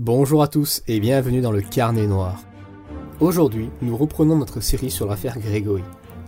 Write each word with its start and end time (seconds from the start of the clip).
Bonjour 0.00 0.44
à 0.44 0.46
tous 0.46 0.80
et 0.86 1.00
bienvenue 1.00 1.40
dans 1.40 1.50
le 1.50 1.60
Carnet 1.60 2.06
Noir. 2.06 2.44
Aujourd'hui, 3.18 3.68
nous 3.82 3.96
reprenons 3.96 4.36
notre 4.36 4.60
série 4.60 4.92
sur 4.92 5.08
l'affaire 5.08 5.40
Grégory, 5.40 5.82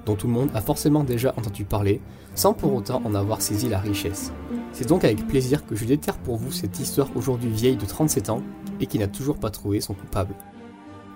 dont 0.06 0.16
tout 0.16 0.26
le 0.26 0.32
monde 0.32 0.50
a 0.54 0.60
forcément 0.60 1.04
déjà 1.04 1.32
entendu 1.36 1.64
parler, 1.64 2.00
sans 2.34 2.52
pour 2.52 2.74
autant 2.74 3.00
en 3.04 3.14
avoir 3.14 3.40
saisi 3.40 3.68
la 3.68 3.78
richesse. 3.78 4.32
C'est 4.72 4.88
donc 4.88 5.04
avec 5.04 5.24
plaisir 5.28 5.64
que 5.64 5.76
je 5.76 5.84
déterre 5.84 6.18
pour 6.18 6.36
vous 6.36 6.50
cette 6.50 6.80
histoire 6.80 7.06
aujourd'hui 7.14 7.48
vieille 7.48 7.76
de 7.76 7.86
37 7.86 8.30
ans 8.30 8.42
et 8.80 8.86
qui 8.86 8.98
n'a 8.98 9.06
toujours 9.06 9.38
pas 9.38 9.50
trouvé 9.50 9.80
son 9.80 9.94
coupable. 9.94 10.34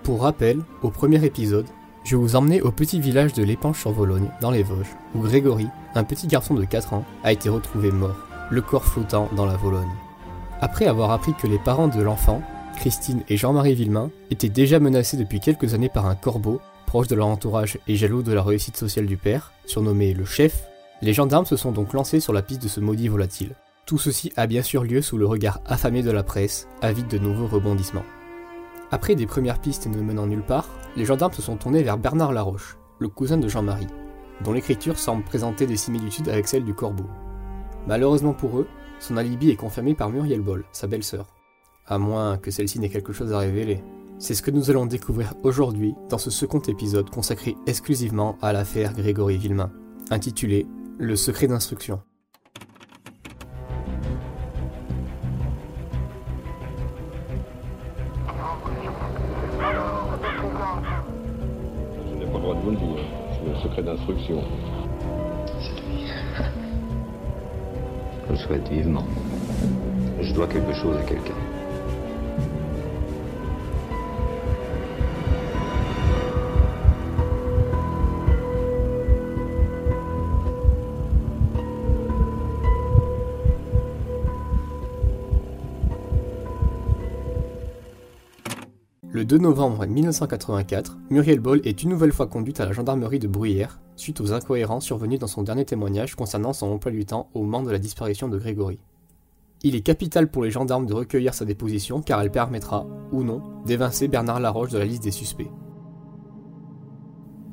Pour 0.03 0.21
rappel, 0.21 0.61
au 0.81 0.89
premier 0.91 1.25
épisode, 1.25 1.67
je 2.05 2.15
vous 2.15 2.37
emmenais 2.37 2.61
au 2.61 2.71
petit 2.71 3.01
village 3.01 3.33
de 3.33 3.43
l'Épanche 3.43 3.81
sur 3.81 3.91
Vologne, 3.91 4.31
dans 4.39 4.51
les 4.51 4.63
Vosges, 4.63 4.95
où 5.13 5.19
Grégory, 5.19 5.67
un 5.93 6.05
petit 6.05 6.27
garçon 6.27 6.53
de 6.53 6.63
4 6.63 6.93
ans, 6.93 7.03
a 7.25 7.33
été 7.33 7.49
retrouvé 7.49 7.91
mort, 7.91 8.15
le 8.49 8.61
corps 8.61 8.85
flottant 8.85 9.27
dans 9.35 9.45
la 9.45 9.57
Vologne. 9.57 9.91
Après 10.65 10.87
avoir 10.87 11.11
appris 11.11 11.35
que 11.35 11.45
les 11.45 11.59
parents 11.59 11.89
de 11.89 12.01
l'enfant, 12.01 12.41
Christine 12.77 13.21
et 13.29 13.37
Jean-Marie 13.37 13.75
Villemain, 13.75 14.09
étaient 14.31 14.49
déjà 14.49 14.79
menacés 14.79 15.15
depuis 15.15 15.39
quelques 15.39 15.75
années 15.75 15.89
par 15.89 16.07
un 16.07 16.15
corbeau, 16.15 16.59
proche 16.87 17.07
de 17.07 17.13
leur 17.13 17.27
entourage 17.27 17.77
et 17.87 17.95
jaloux 17.95 18.23
de 18.23 18.33
la 18.33 18.41
réussite 18.41 18.75
sociale 18.75 19.05
du 19.05 19.15
père, 19.15 19.53
surnommé 19.67 20.15
le 20.15 20.25
chef, 20.25 20.63
les 21.03 21.13
gendarmes 21.13 21.45
se 21.45 21.55
sont 21.55 21.71
donc 21.71 21.93
lancés 21.93 22.19
sur 22.19 22.33
la 22.33 22.41
piste 22.41 22.63
de 22.63 22.67
ce 22.67 22.79
maudit 22.79 23.09
volatile. 23.09 23.53
Tout 23.85 23.99
ceci 23.99 24.33
a 24.37 24.47
bien 24.47 24.63
sûr 24.63 24.83
lieu 24.83 25.03
sous 25.03 25.19
le 25.19 25.27
regard 25.27 25.61
affamé 25.67 26.01
de 26.01 26.09
la 26.09 26.23
presse, 26.23 26.67
avide 26.81 27.09
de 27.09 27.19
nouveaux 27.19 27.45
rebondissements. 27.45 28.01
Après 28.89 29.13
des 29.13 29.27
premières 29.27 29.61
pistes 29.61 29.85
ne 29.85 30.01
menant 30.01 30.25
nulle 30.25 30.41
part, 30.41 30.69
les 30.95 31.05
gendarmes 31.05 31.33
se 31.33 31.43
sont 31.43 31.57
tournés 31.57 31.83
vers 31.83 31.99
Bernard 31.99 32.33
Laroche, 32.33 32.79
le 32.97 33.07
cousin 33.07 33.37
de 33.37 33.49
Jean-Marie, 33.49 33.85
dont 34.43 34.53
l'écriture 34.53 34.97
semble 34.97 35.25
présenter 35.25 35.67
des 35.67 35.77
similitudes 35.77 36.29
avec 36.29 36.47
celle 36.47 36.65
du 36.65 36.73
corbeau. 36.73 37.05
Malheureusement 37.85 38.33
pour 38.33 38.57
eux, 38.57 38.67
son 38.99 39.17
alibi 39.17 39.49
est 39.49 39.55
confirmé 39.55 39.93
par 39.93 40.09
Muriel 40.09 40.41
Boll, 40.41 40.65
sa 40.71 40.87
belle-sœur. 40.87 41.27
À 41.87 41.97
moins 41.97 42.37
que 42.37 42.51
celle-ci 42.51 42.79
n'ait 42.79 42.89
quelque 42.89 43.13
chose 43.13 43.33
à 43.33 43.39
révéler. 43.39 43.83
C'est 44.17 44.33
ce 44.33 44.41
que 44.41 44.51
nous 44.51 44.69
allons 44.69 44.85
découvrir 44.85 45.33
aujourd'hui 45.43 45.93
dans 46.09 46.17
ce 46.17 46.29
second 46.29 46.59
épisode 46.59 47.09
consacré 47.09 47.55
exclusivement 47.67 48.37
à 48.41 48.53
l'affaire 48.53 48.93
Grégory 48.93 49.37
Villemain, 49.37 49.71
intitulé 50.09 50.65
Le 50.97 51.15
secret 51.15 51.47
d'instruction. 51.47 52.01
Je 62.07 62.15
n'ai 62.15 62.25
pas 62.25 62.37
le 62.37 62.41
droit 62.41 62.55
de 62.55 62.61
vous 62.61 62.71
le 62.71 62.77
dire. 62.77 63.03
C'est 63.33 63.49
le 63.49 63.55
secret 63.61 63.83
d'instruction. 63.83 64.43
C'est 65.59 65.81
lui. 65.81 66.64
Je 68.35 68.41
le 68.41 68.47
souhaite 68.47 68.67
vivement. 68.67 69.05
Je 70.21 70.33
dois 70.33 70.47
quelque 70.47 70.73
chose 70.73 70.97
à 70.97 71.03
quelqu'un. 71.03 71.54
Le 89.15 89.23
2 89.23 89.37
novembre 89.37 89.85
1984, 89.85 90.97
Muriel 91.09 91.39
Boll 91.39 91.61
est 91.63 91.83
une 91.83 91.89
nouvelle 91.89 92.11
fois 92.11 92.27
conduite 92.27 92.59
à 92.59 92.65
la 92.65 92.73
gendarmerie 92.73 93.17
de 93.17 93.29
Bruyères 93.29 93.79
suite 93.95 94.19
aux 94.19 94.33
incohérences 94.33 94.83
survenues 94.83 95.17
dans 95.17 95.25
son 95.25 95.41
dernier 95.41 95.63
témoignage 95.63 96.15
concernant 96.15 96.51
son 96.51 96.67
emploi 96.67 96.91
du 96.91 97.05
temps 97.05 97.29
au 97.33 97.43
moment 97.43 97.63
de 97.63 97.71
la 97.71 97.79
disparition 97.79 98.27
de 98.27 98.37
Grégory. 98.37 98.77
Il 99.63 99.73
est 99.73 99.79
capital 99.79 100.29
pour 100.29 100.43
les 100.43 100.51
gendarmes 100.51 100.85
de 100.85 100.93
recueillir 100.93 101.33
sa 101.33 101.45
déposition 101.45 102.01
car 102.01 102.19
elle 102.19 102.29
permettra, 102.29 102.87
ou 103.13 103.23
non, 103.23 103.41
d'évincer 103.65 104.09
Bernard 104.09 104.41
Laroche 104.41 104.71
de 104.71 104.79
la 104.79 104.83
liste 104.83 105.03
des 105.03 105.11
suspects. 105.11 105.51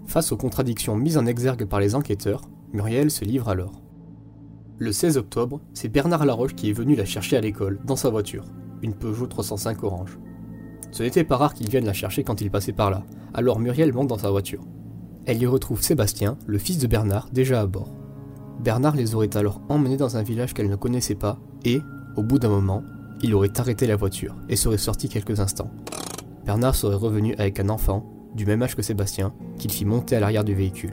Face 0.07 0.33
aux 0.33 0.37
contradictions 0.37 0.97
mises 0.97 1.17
en 1.17 1.27
exergue 1.27 1.67
par 1.67 1.79
les 1.79 1.95
enquêteurs, 1.95 2.43
Muriel 2.73 3.09
se 3.09 3.25
livre 3.25 3.49
alors. 3.49 3.81
Le 4.79 4.91
16 4.91 5.17
octobre, 5.17 5.61
c'est 5.75 5.89
Bernard 5.89 6.27
Laroche 6.27 6.57
qui 6.57 6.71
est 6.71 6.73
venu 6.73 6.97
la 6.97 7.05
chercher 7.05 7.37
à 7.37 7.41
l'école, 7.41 7.79
dans 7.85 7.95
sa 7.95 8.11
voiture, 8.11 8.47
une 8.83 8.95
Peugeot 8.95 9.29
305 9.29 9.85
orange. 9.85 10.19
Ce 10.93 11.03
n'était 11.03 11.25
pas 11.25 11.39
rare 11.39 11.55
qu'il 11.55 11.71
vienne 11.71 11.87
la 11.87 11.95
chercher 11.95 12.23
quand 12.23 12.41
il 12.43 12.51
passait 12.51 12.73
par 12.73 12.91
là, 12.91 13.03
alors 13.33 13.59
Muriel 13.59 13.93
monte 13.93 14.09
dans 14.09 14.19
sa 14.19 14.31
voiture. 14.31 14.63
Elle 15.25 15.43
y 15.43 15.47
retrouve 15.47 15.83
Sébastien, 15.83 16.37
le 16.47 16.59
fils 16.59 16.79
de 16.79 16.87
Bernard, 16.87 17.31
déjà 17.33 17.63
à 17.63 17.67
bord. 17.67 17.89
Bernard 18.63 18.95
les 18.95 19.15
aurait 19.15 19.35
alors 19.37 19.63
emmenés 19.71 19.97
dans 19.97 20.19
un 20.19 20.23
village 20.23 20.53
qu'elle 20.53 20.69
ne 20.69 20.77
connaissait 20.77 21.15
pas, 21.15 21.39
et, 21.65 21.81
au 22.17 22.23
bout 22.23 22.39
d'un 22.39 22.51
moment, 22.51 22.85
il 23.23 23.35
aurait 23.35 23.59
arrêté 23.59 23.87
la 23.87 23.97
voiture 23.97 24.37
et 24.51 24.57
serait 24.57 24.79
sorti 24.79 25.09
quelques 25.09 25.41
instants. 25.41 25.71
Bernard 26.45 26.75
serait 26.75 26.97
revenu 26.97 27.35
avec 27.39 27.59
un 27.59 27.71
enfant, 27.71 28.05
du 28.35 28.45
même 28.45 28.63
âge 28.63 28.77
que 28.77 28.83
Sébastien, 28.83 29.33
qu'il 29.59 29.71
fit 29.71 29.87
monter 29.87 30.17
à 30.17 30.21
l'arrière 30.21 30.45
du 30.45 30.55
véhicule. 30.55 30.93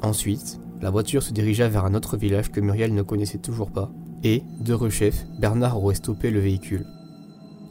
Ensuite, 0.00 0.60
la 0.80 0.90
voiture 0.90 1.22
se 1.22 1.32
dirigea 1.32 1.68
vers 1.68 1.84
un 1.84 1.94
autre 1.94 2.16
village 2.16 2.50
que 2.50 2.60
Muriel 2.60 2.94
ne 2.94 3.02
connaissait 3.02 3.38
toujours 3.38 3.70
pas, 3.70 3.90
et, 4.22 4.42
de 4.60 4.72
rechef, 4.72 5.26
Bernard 5.38 5.82
aurait 5.82 5.94
stoppé 5.94 6.30
le 6.30 6.40
véhicule. 6.40 6.86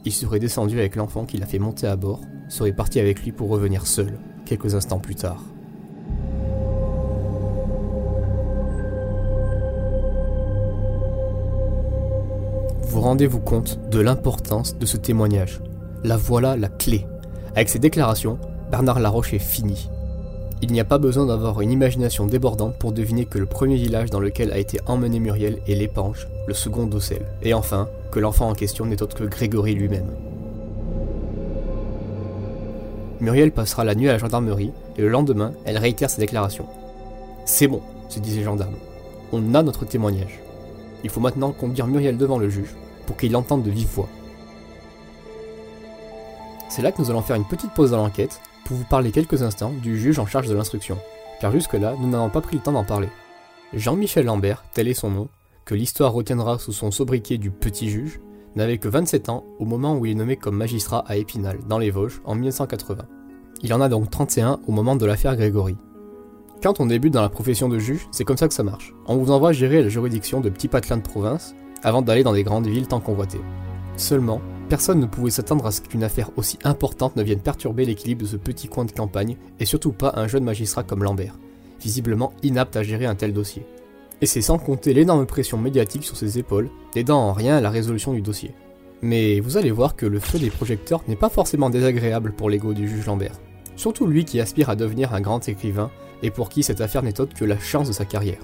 Il 0.06 0.12
serait 0.12 0.40
descendu 0.40 0.80
avec 0.80 0.96
l'enfant 0.96 1.26
qu'il 1.26 1.44
a 1.44 1.46
fait 1.46 1.60
monter 1.60 1.88
à 1.88 1.96
bord, 1.96 2.22
serait 2.50 2.74
parti 2.74 3.00
avec 3.00 3.24
lui 3.24 3.32
pour 3.32 3.50
revenir 3.50 3.88
seul, 3.88 4.20
quelques 4.46 4.76
instants 4.76 5.00
plus 5.00 5.16
tard. 5.16 5.44
Vous 12.82 13.02
rendez-vous 13.02 13.40
compte 13.40 13.80
de 13.90 14.00
l'importance 14.00 14.78
de 14.78 14.86
ce 14.86 14.98
témoignage? 14.98 15.62
La 16.04 16.18
voilà 16.18 16.58
la 16.58 16.68
clé. 16.68 17.08
Avec 17.56 17.70
ces 17.70 17.80
déclarations, 17.80 18.38
Bernard 18.70 19.00
Laroche 19.00 19.34
est 19.34 19.40
fini. 19.40 19.90
Il 20.64 20.72
n'y 20.72 20.80
a 20.80 20.86
pas 20.86 20.98
besoin 20.98 21.26
d'avoir 21.26 21.60
une 21.60 21.74
imagination 21.74 22.26
débordante 22.26 22.78
pour 22.78 22.94
deviner 22.94 23.26
que 23.26 23.38
le 23.38 23.46
premier 23.46 23.76
village 23.76 24.10
dans 24.10 24.22
lequel 24.22 24.50
a 24.54 24.58
été 24.58 24.80
emmené 24.86 25.20
Muriel 25.20 25.60
est 25.68 25.76
l'Épanche, 25.76 26.26
le 26.48 26.54
second 26.54 26.86
d'Ossel, 26.86 27.26
et 27.42 27.54
enfin 27.54 27.90
que 28.12 28.22
l'enfant 28.22 28.48
en 28.48 28.54
question 28.54 28.86
n'est 28.86 29.02
autre 29.04 29.18
que 29.18 29.26
Grégory 29.26 29.76
lui-même. 29.76 30.08
Muriel 33.20 33.52
passera 33.52 33.84
la 33.84 33.94
nuit 33.94 34.08
à 34.08 34.14
la 34.14 34.18
gendarmerie 34.20 34.72
et 34.98 35.02
le 35.02 35.10
lendemain, 35.10 35.52
elle 35.66 35.78
réitère 35.78 36.10
sa 36.10 36.22
déclaration. 36.22 36.66
C'est 37.44 37.68
bon, 37.68 37.82
se 38.08 38.22
disent 38.22 38.38
les 38.38 38.44
gendarmes. 38.44 38.78
On 39.34 39.56
a 39.56 39.64
notre 39.64 39.84
témoignage. 39.84 40.40
Il 41.04 41.10
faut 41.10 41.20
maintenant 41.20 41.52
conduire 41.52 41.88
Muriel 41.88 42.16
devant 42.16 42.38
le 42.38 42.48
juge 42.48 42.74
pour 43.06 43.18
qu'il 43.18 43.34
l'entende 43.34 43.64
de 43.64 43.70
vive 43.70 43.90
voix. 43.94 44.08
C'est 46.70 46.82
là 46.82 46.94
que 46.94 47.02
nous 47.02 47.10
allons 47.10 47.22
faire 47.22 47.36
une 47.36 47.44
petite 47.44 47.74
pause 47.74 47.92
dans 47.92 47.98
l'enquête 47.98 48.40
pour 48.66 48.78
vous 48.78 48.86
parler 48.86 49.12
quelques 49.12 49.44
instants 49.44 49.74
du 49.82 50.00
juge 50.00 50.20
en 50.20 50.26
charge 50.26 50.48
de 50.48 50.56
l'instruction, 50.56 50.98
car 51.42 51.52
jusque-là, 51.52 51.96
nous 52.00 52.10
n'avons 52.10 52.30
pas 52.30 52.42
pris 52.42 52.58
le 52.58 52.64
temps 52.64 52.72
d'en 52.72 52.84
parler. 52.84 53.10
Jean-Michel 53.74 54.26
Lambert, 54.26 54.64
tel 54.74 54.88
est 54.88 54.94
son 54.94 55.10
nom, 55.10 55.28
que 55.66 55.76
l'histoire 55.76 56.14
retiendra 56.14 56.60
sous 56.60 56.74
son 56.74 56.92
sobriquet 56.92 57.38
du 57.38 57.52
petit 57.52 57.90
juge, 57.90 58.20
n'avait 58.56 58.78
que 58.78 58.88
27 58.88 59.30
ans 59.30 59.44
au 59.60 59.66
moment 59.66 59.96
où 59.96 60.06
il 60.06 60.12
est 60.12 60.16
nommé 60.16 60.36
comme 60.36 60.58
magistrat 60.58 61.04
à 61.08 61.18
Épinal, 61.18 61.60
dans 61.68 61.80
les 61.80 61.90
Vosges, 61.90 62.22
en 62.26 62.36
1980. 62.36 63.06
Il 63.64 63.74
en 63.74 63.82
a 63.82 63.90
donc 63.90 64.10
31 64.10 64.60
au 64.68 64.72
moment 64.72 64.96
de 64.96 65.06
l'affaire 65.06 65.36
Grégory. 65.36 65.78
Quand 66.62 66.80
on 66.80 66.86
débute 66.86 67.14
dans 67.14 67.22
la 67.22 67.30
profession 67.30 67.68
de 67.68 67.80
juge, 67.80 68.08
c'est 68.12 68.24
comme 68.24 68.38
ça 68.38 68.48
que 68.48 68.54
ça 68.54 68.64
marche. 68.64 68.94
On 69.06 69.18
vous 69.18 69.32
envoie 69.32 69.54
gérer 69.54 69.82
la 69.82 69.90
juridiction 69.90 70.40
de 70.40 70.50
petits 70.50 70.68
patelins 70.68 70.98
de 70.98 71.02
province, 71.02 71.56
avant 71.82 72.02
d'aller 72.02 72.24
dans 72.24 72.34
des 72.34 72.44
grandes 72.44 72.68
villes 72.68 72.88
tant 72.88 73.00
convoitées. 73.00 73.42
Seulement, 73.98 74.42
personne 74.74 75.00
ne 75.00 75.06
pouvait 75.06 75.30
s'attendre 75.30 75.68
à 75.68 75.72
ce 75.72 75.82
qu'une 75.82 76.04
affaire 76.04 76.32
aussi 76.36 76.58
importante 76.64 77.16
ne 77.16 77.22
vienne 77.22 77.42
perturber 77.42 77.86
l'équilibre 77.86 78.24
de 78.24 78.28
ce 78.28 78.38
petit 78.38 78.68
coin 78.68 78.86
de 78.86 78.92
campagne, 78.92 79.38
et 79.60 79.66
surtout 79.66 79.92
pas 79.92 80.14
un 80.16 80.28
jeune 80.28 80.46
magistrat 80.46 80.82
comme 80.82 81.04
Lambert, 81.04 81.38
visiblement 81.80 82.34
inapte 82.42 82.76
à 82.76 82.82
gérer 82.82 83.06
un 83.06 83.14
tel 83.14 83.34
dossier. 83.34 83.68
Et 84.20 84.26
c'est 84.26 84.42
sans 84.42 84.58
compter 84.58 84.96
l'énorme 84.96 85.28
pression 85.28 85.60
médiatique 85.60 86.04
sur 86.04 86.18
ses 86.18 86.40
épaules, 86.40 86.72
n'aidant 86.96 87.20
en 87.20 87.34
rien 87.34 87.56
à 87.56 87.62
la 87.62 87.70
résolution 87.70 88.14
du 88.14 88.24
dossier. 88.24 88.56
Mais 89.04 89.42
vous 89.42 89.58
allez 89.58 89.70
voir 89.70 89.96
que 89.96 90.08
le 90.08 90.20
feu 90.20 90.40
des 90.40 90.50
projecteurs 90.50 91.04
n'est 91.08 91.16
pas 91.16 91.30
forcément 91.30 91.70
désagréable 91.70 92.32
pour 92.32 92.50
l'ego 92.50 92.74
du 92.74 92.90
juge 92.90 93.06
Lambert. 93.06 93.40
Surtout 93.76 94.08
lui 94.08 94.26
qui 94.26 94.42
aspire 94.42 94.72
à 94.72 94.76
devenir 94.76 95.14
un 95.14 95.22
grand 95.22 95.48
écrivain 95.48 95.92
et 96.24 96.32
pour 96.32 96.50
qui 96.50 96.64
cette 96.64 96.82
affaire 96.82 97.04
n'est 97.04 97.22
autre 97.22 97.36
que 97.36 97.46
la 97.46 97.60
chance 97.60 97.90
de 97.90 97.94
sa 97.94 98.06
carrière. 98.06 98.42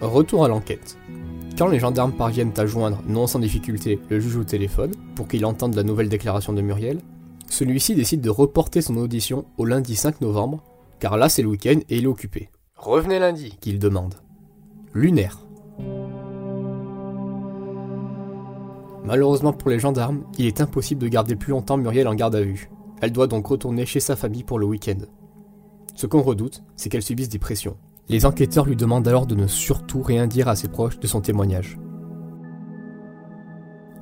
Retour 0.00 0.44
à 0.44 0.48
l'enquête. 0.48 0.98
Quand 1.58 1.68
les 1.68 1.78
gendarmes 1.78 2.12
parviennent 2.12 2.52
à 2.58 2.66
joindre, 2.66 3.02
non 3.08 3.26
sans 3.26 3.38
difficulté, 3.38 3.98
le 4.10 4.20
juge 4.20 4.36
au 4.36 4.44
téléphone, 4.44 4.92
pour 5.14 5.26
qu'il 5.26 5.46
entende 5.46 5.74
la 5.74 5.84
nouvelle 5.84 6.10
déclaration 6.10 6.52
de 6.52 6.60
Muriel, 6.60 7.00
celui-ci 7.48 7.94
décide 7.94 8.20
de 8.20 8.28
reporter 8.28 8.82
son 8.82 8.98
audition 8.98 9.46
au 9.56 9.64
lundi 9.64 9.96
5 9.96 10.20
novembre, 10.20 10.62
car 10.98 11.16
là 11.16 11.30
c'est 11.30 11.40
le 11.40 11.48
week-end 11.48 11.78
et 11.88 11.96
il 11.96 12.04
est 12.04 12.08
occupé. 12.08 12.50
Revenez 12.76 13.18
lundi, 13.18 13.56
qu'il 13.58 13.78
demande. 13.78 14.16
Lunaire. 14.92 15.46
Malheureusement 19.04 19.54
pour 19.54 19.70
les 19.70 19.78
gendarmes, 19.78 20.24
il 20.36 20.44
est 20.44 20.60
impossible 20.60 21.00
de 21.00 21.08
garder 21.08 21.36
plus 21.36 21.52
longtemps 21.52 21.78
Muriel 21.78 22.06
en 22.06 22.14
garde 22.14 22.34
à 22.34 22.42
vue. 22.42 22.68
Elle 23.00 23.12
doit 23.12 23.28
donc 23.28 23.46
retourner 23.46 23.86
chez 23.86 24.00
sa 24.00 24.14
famille 24.14 24.44
pour 24.44 24.58
le 24.58 24.66
week-end. 24.66 24.98
Ce 25.94 26.06
qu'on 26.06 26.20
redoute, 26.20 26.62
c'est 26.76 26.90
qu'elle 26.90 27.02
subisse 27.02 27.30
des 27.30 27.38
pressions. 27.38 27.78
Les 28.08 28.24
enquêteurs 28.24 28.66
lui 28.66 28.76
demandent 28.76 29.08
alors 29.08 29.26
de 29.26 29.34
ne 29.34 29.46
surtout 29.46 30.02
rien 30.02 30.26
dire 30.26 30.48
à 30.48 30.56
ses 30.56 30.68
proches 30.68 31.00
de 31.00 31.06
son 31.06 31.20
témoignage. 31.20 31.78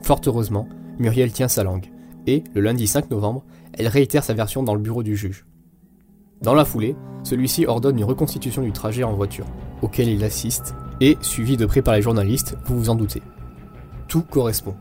Fort 0.03 0.21
heureusement, 0.27 0.69
Muriel 0.99 1.33
tient 1.33 1.49
sa 1.49 1.65
langue, 1.65 1.91
et, 2.27 2.45
le 2.55 2.61
lundi 2.61 2.87
5 2.87 3.11
novembre, 3.11 3.45
elle 3.73 3.89
réitère 3.89 4.23
sa 4.23 4.35
version 4.35 4.63
dans 4.63 4.75
le 4.75 4.81
bureau 4.81 5.03
du 5.03 5.17
juge. 5.17 5.47
Dans 6.43 6.55
la 6.55 6.67
foulée, 6.67 6.95
celui-ci 7.23 7.65
ordonne 7.65 7.97
une 7.97 8.05
reconstitution 8.05 8.63
du 8.63 8.73
trajet 8.73 9.05
en 9.05 9.15
voiture, 9.15 9.47
auquel 9.81 10.09
il 10.09 10.23
assiste, 10.23 10.75
et, 11.01 11.17
suivi 11.23 11.57
de 11.57 11.65
près 11.65 11.81
par 11.81 11.95
les 11.95 12.03
journalistes, 12.03 12.57
vous 12.67 12.79
vous 12.79 12.91
en 12.91 12.95
doutez. 12.95 13.23
Tout 14.09 14.23
correspond. 14.23 14.75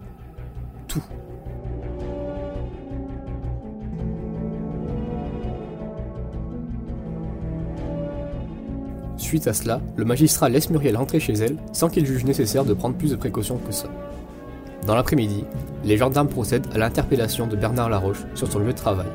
Tout. 0.88 1.04
Suite 9.34 9.48
à 9.48 9.54
cela, 9.54 9.82
le 9.96 10.06
magistrat 10.06 10.48
laisse 10.48 10.70
Muriel 10.70 10.96
rentrer 10.96 11.20
chez 11.20 11.34
elle 11.34 11.58
sans 11.72 11.90
qu'il 11.90 12.06
juge 12.06 12.24
nécessaire 12.24 12.66
de 12.66 12.76
prendre 12.76 12.96
plus 12.96 13.10
de 13.10 13.16
précautions 13.16 13.58
que 13.58 13.74
ça. 13.74 13.90
Dans 14.86 14.94
l'après-midi, 14.94 15.44
les 15.84 15.98
gendarmes 15.98 16.28
procèdent 16.28 16.68
à 16.72 16.78
l'interpellation 16.78 17.48
de 17.48 17.56
Bernard 17.56 17.90
Laroche 17.90 18.26
sur 18.36 18.52
son 18.52 18.60
lieu 18.60 18.74
de 18.74 18.78
travail. 18.78 19.08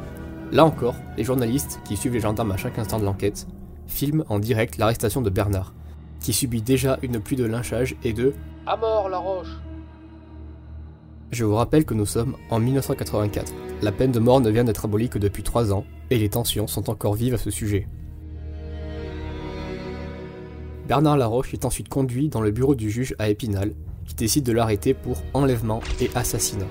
Là 0.51 0.65
encore, 0.65 0.97
les 1.17 1.23
journalistes, 1.23 1.79
qui 1.85 1.97
suivent 1.97 2.15
les 2.15 2.21
gendarmes 2.21 2.51
à 2.51 2.57
chaque 2.57 2.81
instant 2.81 2.99
de 2.99 3.05
l'enquête, 3.05 3.47
filment 3.87 4.25
en 4.29 4.41
direct 4.41 4.77
l'arrestation 4.77 5.23
de 5.23 5.31
Bernard, 5.31 5.73
qui 6.19 6.33
subit 6.33 6.63
déjà 6.63 6.99
une 7.03 7.21
pluie 7.21 7.37
de 7.37 7.45
lynchage 7.45 7.95
et 8.03 8.13
de 8.13 8.35
À 8.67 8.77
mort 8.77 9.09
Laroche 9.09 9.57
Je 11.31 11.45
vous 11.45 11.55
rappelle 11.55 11.85
que 11.85 11.95
nous 11.95 12.07
sommes 12.07 12.35
en 12.51 12.59
1984. 12.59 13.55
La 13.83 13.93
peine 13.93 14.11
de 14.11 14.19
mort 14.19 14.41
ne 14.41 14.51
vient 14.51 14.65
d'être 14.65 14.87
abolie 14.87 15.11
que 15.11 15.21
depuis 15.21 15.45
3 15.45 15.73
ans, 15.73 15.85
et 16.11 16.19
les 16.19 16.29
tensions 16.29 16.67
sont 16.67 16.91
encore 16.91 17.15
vives 17.15 17.35
à 17.35 17.39
ce 17.39 17.53
sujet. 17.53 17.87
Bernard 20.89 21.19
Laroche 21.19 21.53
est 21.53 21.67
ensuite 21.67 21.91
conduit 21.91 22.31
dans 22.31 22.41
le 22.41 22.51
bureau 22.51 22.75
du 22.75 22.91
juge 22.91 23.15
à 23.19 23.29
Épinal, 23.29 23.75
qui 24.07 24.15
décide 24.15 24.45
de 24.45 24.53
l'arrêter 24.53 24.95
pour 24.95 25.19
enlèvement 25.35 25.81
et 26.01 26.09
assassinat. 26.15 26.67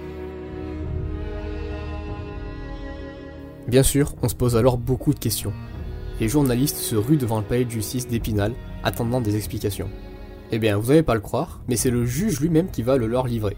Bien 3.68 3.84
sûr, 3.84 4.16
on 4.24 4.28
se 4.28 4.34
pose 4.34 4.56
alors 4.58 4.80
beaucoup 4.80 5.14
de 5.14 5.20
questions. 5.20 5.54
Les 6.20 6.28
journalistes 6.28 6.78
se 6.78 6.96
ruent 6.96 7.18
devant 7.18 7.38
le 7.38 7.46
palais 7.46 7.66
de 7.66 7.70
justice 7.70 8.08
d'Épinal, 8.08 8.54
attendant 8.84 9.22
des 9.22 9.36
explications. 9.36 9.90
Eh 10.52 10.58
bien, 10.58 10.78
vous 10.78 10.88
n'allez 10.88 11.04
pas 11.04 11.14
le 11.14 11.22
croire, 11.22 11.62
mais 11.68 11.76
c'est 11.76 11.92
le 11.92 12.04
juge 12.04 12.40
lui-même 12.40 12.72
qui 12.72 12.82
va 12.82 12.98
le 12.98 13.06
leur 13.06 13.28
livrer. 13.28 13.56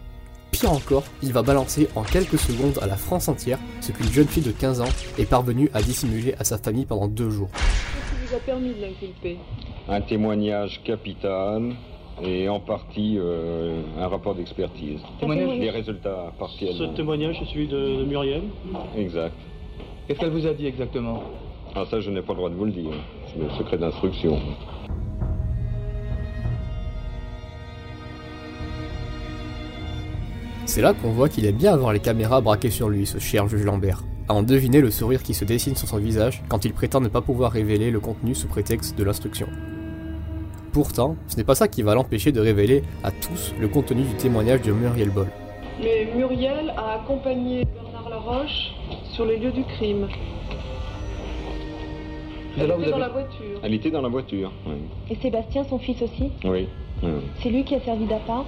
Pire 0.51 0.73
encore, 0.73 1.05
il 1.23 1.31
va 1.31 1.41
balancer 1.41 1.87
en 1.95 2.03
quelques 2.03 2.39
secondes 2.39 2.79
à 2.81 2.87
la 2.87 2.97
France 2.97 3.29
entière 3.29 3.59
ce 3.79 3.93
qu'une 3.93 4.11
jeune 4.11 4.27
fille 4.27 4.43
de 4.43 4.51
15 4.51 4.81
ans 4.81 4.89
est 5.17 5.29
parvenue 5.29 5.69
à 5.73 5.81
dissimuler 5.81 6.35
à 6.37 6.43
sa 6.43 6.57
famille 6.57 6.85
pendant 6.85 7.07
deux 7.07 7.29
jours. 7.29 7.49
Qu'est-ce 7.53 8.23
qui 8.23 8.27
vous 8.27 8.35
a 8.35 8.39
permis 8.39 8.73
de 8.73 9.68
Un 9.91 10.01
témoignage 10.01 10.81
capital 10.83 11.73
et 12.21 12.47
en 12.47 12.59
partie 12.59 13.17
euh, 13.17 13.81
un 13.99 14.07
rapport 14.07 14.35
d'expertise. 14.35 14.99
Témoignage 15.19 15.57
Les 15.57 15.69
résultats 15.71 16.31
partiels. 16.37 16.75
Ce 16.75 16.83
témoignage 16.95 17.41
est 17.41 17.45
celui 17.51 17.67
de, 17.67 17.97
de 17.97 18.03
Muriel. 18.03 18.43
Exact. 18.95 19.33
Qu'est-ce 20.07 20.19
qu'elle 20.19 20.29
vous 20.29 20.45
a 20.45 20.53
dit 20.53 20.67
exactement? 20.67 21.23
Ah 21.75 21.85
ça, 21.89 21.99
je 21.99 22.11
n'ai 22.11 22.21
pas 22.21 22.33
le 22.33 22.37
droit 22.37 22.49
de 22.49 22.55
vous 22.55 22.65
le 22.65 22.71
dire. 22.71 22.91
C'est 23.27 23.39
le 23.39 23.49
secret 23.57 23.77
d'instruction. 23.79 24.39
C'est 30.65 30.83
là 30.83 30.93
qu'on 30.93 31.09
voit 31.09 31.29
qu'il 31.29 31.47
aime 31.47 31.55
bien 31.55 31.73
avoir 31.73 31.93
les 31.93 31.99
caméras 31.99 32.41
braquées 32.41 32.69
sur 32.69 32.89
lui, 32.89 33.07
ce 33.07 33.17
cher 33.17 33.47
juge 33.47 33.63
Lambert, 33.63 34.03
à 34.27 34.35
en 34.35 34.43
deviner 34.43 34.81
le 34.81 34.91
sourire 34.91 35.23
qui 35.23 35.33
se 35.33 35.45
dessine 35.45 35.75
sur 35.75 35.87
son 35.87 35.97
visage 35.97 36.43
quand 36.47 36.63
il 36.63 36.73
prétend 36.73 37.01
ne 37.01 37.07
pas 37.07 37.21
pouvoir 37.21 37.51
révéler 37.51 37.89
le 37.89 37.99
contenu 37.99 38.35
sous 38.35 38.47
prétexte 38.47 38.95
de 38.95 39.03
l'instruction. 39.03 39.47
Pourtant, 40.73 41.15
ce 41.27 41.35
n'est 41.37 41.43
pas 41.43 41.55
ça 41.55 41.67
qui 41.67 41.81
va 41.81 41.95
l'empêcher 41.95 42.31
de 42.31 42.39
révéler 42.39 42.83
à 43.03 43.11
tous 43.11 43.53
le 43.59 43.67
contenu 43.67 44.03
du 44.03 44.13
témoignage 44.15 44.61
de 44.61 44.71
Muriel 44.71 45.09
Boll. 45.09 45.27
Mais 45.81 46.07
Muriel 46.15 46.73
a 46.77 47.01
accompagné 47.01 47.65
Bernard 47.65 48.09
Laroche 48.09 48.71
sur 49.13 49.25
les 49.25 49.37
lieux 49.37 49.51
du 49.51 49.63
crime. 49.63 50.07
Elle 52.57 52.65
était 52.65 52.73
vous 52.75 52.81
dans 52.83 52.87
avez- 52.91 52.99
la 52.99 53.09
voiture. 53.09 53.59
Elle 53.63 53.73
était 53.73 53.91
dans 53.91 54.01
la 54.01 54.09
voiture. 54.09 54.51
Oui. 54.67 54.73
Et 55.09 55.15
Sébastien, 55.15 55.63
son 55.63 55.79
fils 55.79 56.01
aussi 56.01 56.29
Oui. 56.43 56.67
oui. 57.03 57.09
C'est 57.41 57.49
lui 57.49 57.63
qui 57.63 57.75
a 57.75 57.79
servi 57.81 58.05
d'appât 58.05 58.43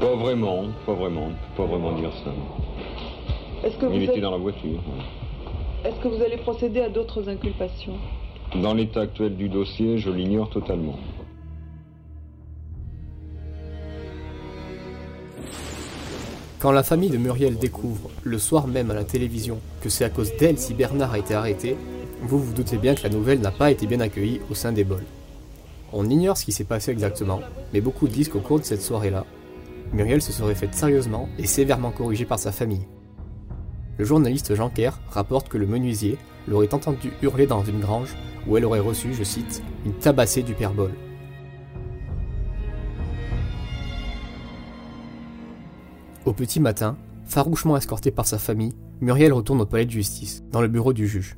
Pas 0.00 0.14
vraiment, 0.16 0.64
pas 0.86 0.92
vraiment. 0.92 1.28
Pas 1.56 1.64
vraiment 1.64 1.92
dire 1.92 2.10
ça. 2.24 2.30
Est-ce 3.66 3.76
que, 3.78 3.86
vous 3.86 3.94
Il 3.94 4.02
était 4.02 4.16
êtes- 4.16 4.20
dans 4.20 4.30
la 4.32 4.36
voiture. 4.36 4.60
oui. 4.86 5.02
est-ce 5.84 5.96
que 6.00 6.08
vous 6.08 6.22
allez 6.22 6.36
procéder 6.38 6.80
à 6.80 6.88
d'autres 6.88 7.28
inculpations? 7.28 7.94
Dans 8.62 8.72
l'état 8.72 9.00
actuel 9.00 9.36
du 9.36 9.48
dossier, 9.48 9.98
je 9.98 10.10
l'ignore 10.10 10.48
totalement. 10.48 10.96
Quand 16.60 16.70
la 16.70 16.84
famille 16.84 17.10
de 17.10 17.16
Muriel 17.16 17.58
découvre, 17.58 18.10
le 18.22 18.38
soir 18.38 18.68
même 18.68 18.92
à 18.92 18.94
la 18.94 19.02
télévision, 19.02 19.58
que 19.80 19.88
c'est 19.88 20.04
à 20.04 20.08
cause 20.08 20.30
d'elle 20.38 20.56
si 20.56 20.72
Bernard 20.72 21.12
a 21.12 21.18
été 21.18 21.34
arrêté, 21.34 21.76
vous 22.22 22.38
vous 22.38 22.52
doutez 22.52 22.78
bien 22.78 22.94
que 22.94 23.02
la 23.02 23.08
nouvelle 23.08 23.40
n'a 23.40 23.50
pas 23.50 23.72
été 23.72 23.88
bien 23.88 23.98
accueillie 23.98 24.40
au 24.48 24.54
sein 24.54 24.70
des 24.70 24.84
bols. 24.84 25.04
On 25.92 26.08
ignore 26.08 26.36
ce 26.36 26.44
qui 26.44 26.52
s'est 26.52 26.62
passé 26.62 26.92
exactement, 26.92 27.40
mais 27.72 27.80
beaucoup 27.80 28.06
disent 28.06 28.28
qu'au 28.28 28.40
cours 28.40 28.60
de 28.60 28.64
cette 28.64 28.82
soirée-là, 28.82 29.24
Muriel 29.92 30.22
se 30.22 30.32
serait 30.32 30.54
faite 30.54 30.74
sérieusement 30.76 31.28
et 31.38 31.46
sévèrement 31.46 31.90
corrigée 31.90 32.24
par 32.24 32.38
sa 32.38 32.52
famille. 32.52 32.86
Le 33.98 34.04
journaliste 34.04 34.54
Jean 34.54 34.70
Kerr 34.70 35.00
rapporte 35.10 35.48
que 35.48 35.58
le 35.58 35.66
menuisier 35.66 36.18
l'aurait 36.46 36.72
entendu 36.72 37.12
hurler 37.20 37.46
dans 37.46 37.64
une 37.64 37.80
grange 37.80 38.14
où 38.46 38.56
elle 38.56 38.64
aurait 38.64 38.80
reçu, 38.80 39.14
je 39.14 39.24
cite, 39.24 39.62
une 39.84 39.94
tabassée 39.94 40.42
du 40.42 40.54
père 40.54 40.74
Boll. 40.74 40.92
Au 46.24 46.32
petit 46.32 46.60
matin, 46.60 46.96
farouchement 47.26 47.76
escortée 47.76 48.10
par 48.10 48.26
sa 48.26 48.38
famille, 48.38 48.74
Muriel 49.00 49.32
retourne 49.32 49.60
au 49.60 49.66
palais 49.66 49.84
de 49.84 49.90
justice, 49.90 50.42
dans 50.50 50.62
le 50.62 50.68
bureau 50.68 50.92
du 50.92 51.06
juge. 51.06 51.36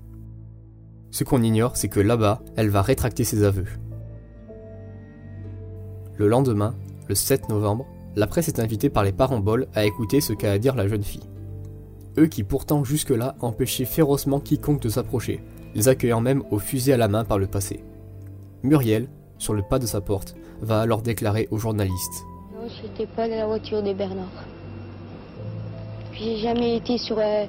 Ce 1.10 1.24
qu'on 1.24 1.42
ignore, 1.42 1.76
c'est 1.76 1.88
que 1.88 2.00
là-bas, 2.00 2.42
elle 2.56 2.68
va 2.68 2.82
rétracter 2.82 3.24
ses 3.24 3.42
aveux. 3.42 3.66
Le 6.16 6.28
lendemain, 6.28 6.74
le 7.08 7.14
7 7.14 7.48
novembre, 7.48 7.86
la 8.14 8.26
presse 8.26 8.48
est 8.48 8.60
invitée 8.60 8.90
par 8.90 9.04
les 9.04 9.12
parents 9.12 9.40
Boll 9.40 9.66
à 9.74 9.84
écouter 9.84 10.20
ce 10.20 10.32
qu'a 10.32 10.52
à 10.52 10.58
dire 10.58 10.74
la 10.74 10.88
jeune 10.88 11.02
fille. 11.02 11.28
Eux 12.18 12.26
qui 12.26 12.44
pourtant 12.44 12.84
jusque-là 12.84 13.36
empêchaient 13.40 13.84
férocement 13.84 14.40
quiconque 14.40 14.80
de 14.80 14.88
s'approcher, 14.88 15.42
les 15.76 15.88
accueillant 15.88 16.22
même 16.22 16.42
au 16.50 16.58
fusil 16.58 16.92
à 16.92 16.96
la 16.96 17.06
main 17.06 17.24
par 17.24 17.38
le 17.38 17.46
passé. 17.46 17.84
Muriel, 18.62 19.08
sur 19.36 19.52
le 19.52 19.62
pas 19.62 19.78
de 19.78 19.84
sa 19.84 20.00
porte, 20.00 20.34
va 20.62 20.80
alors 20.80 21.02
déclarer 21.02 21.48
aux 21.50 21.58
journalistes. 21.58 22.24
Non, 22.54 22.66
j'étais 22.80 23.06
pas 23.06 23.28
dans 23.28 23.36
la 23.36 23.46
voiture 23.46 23.82
de 23.82 23.92
Bernard. 23.92 24.44
J'ai 26.14 26.38
jamais 26.38 26.76
été 26.78 26.96
sur, 26.96 27.18
euh, 27.18 27.44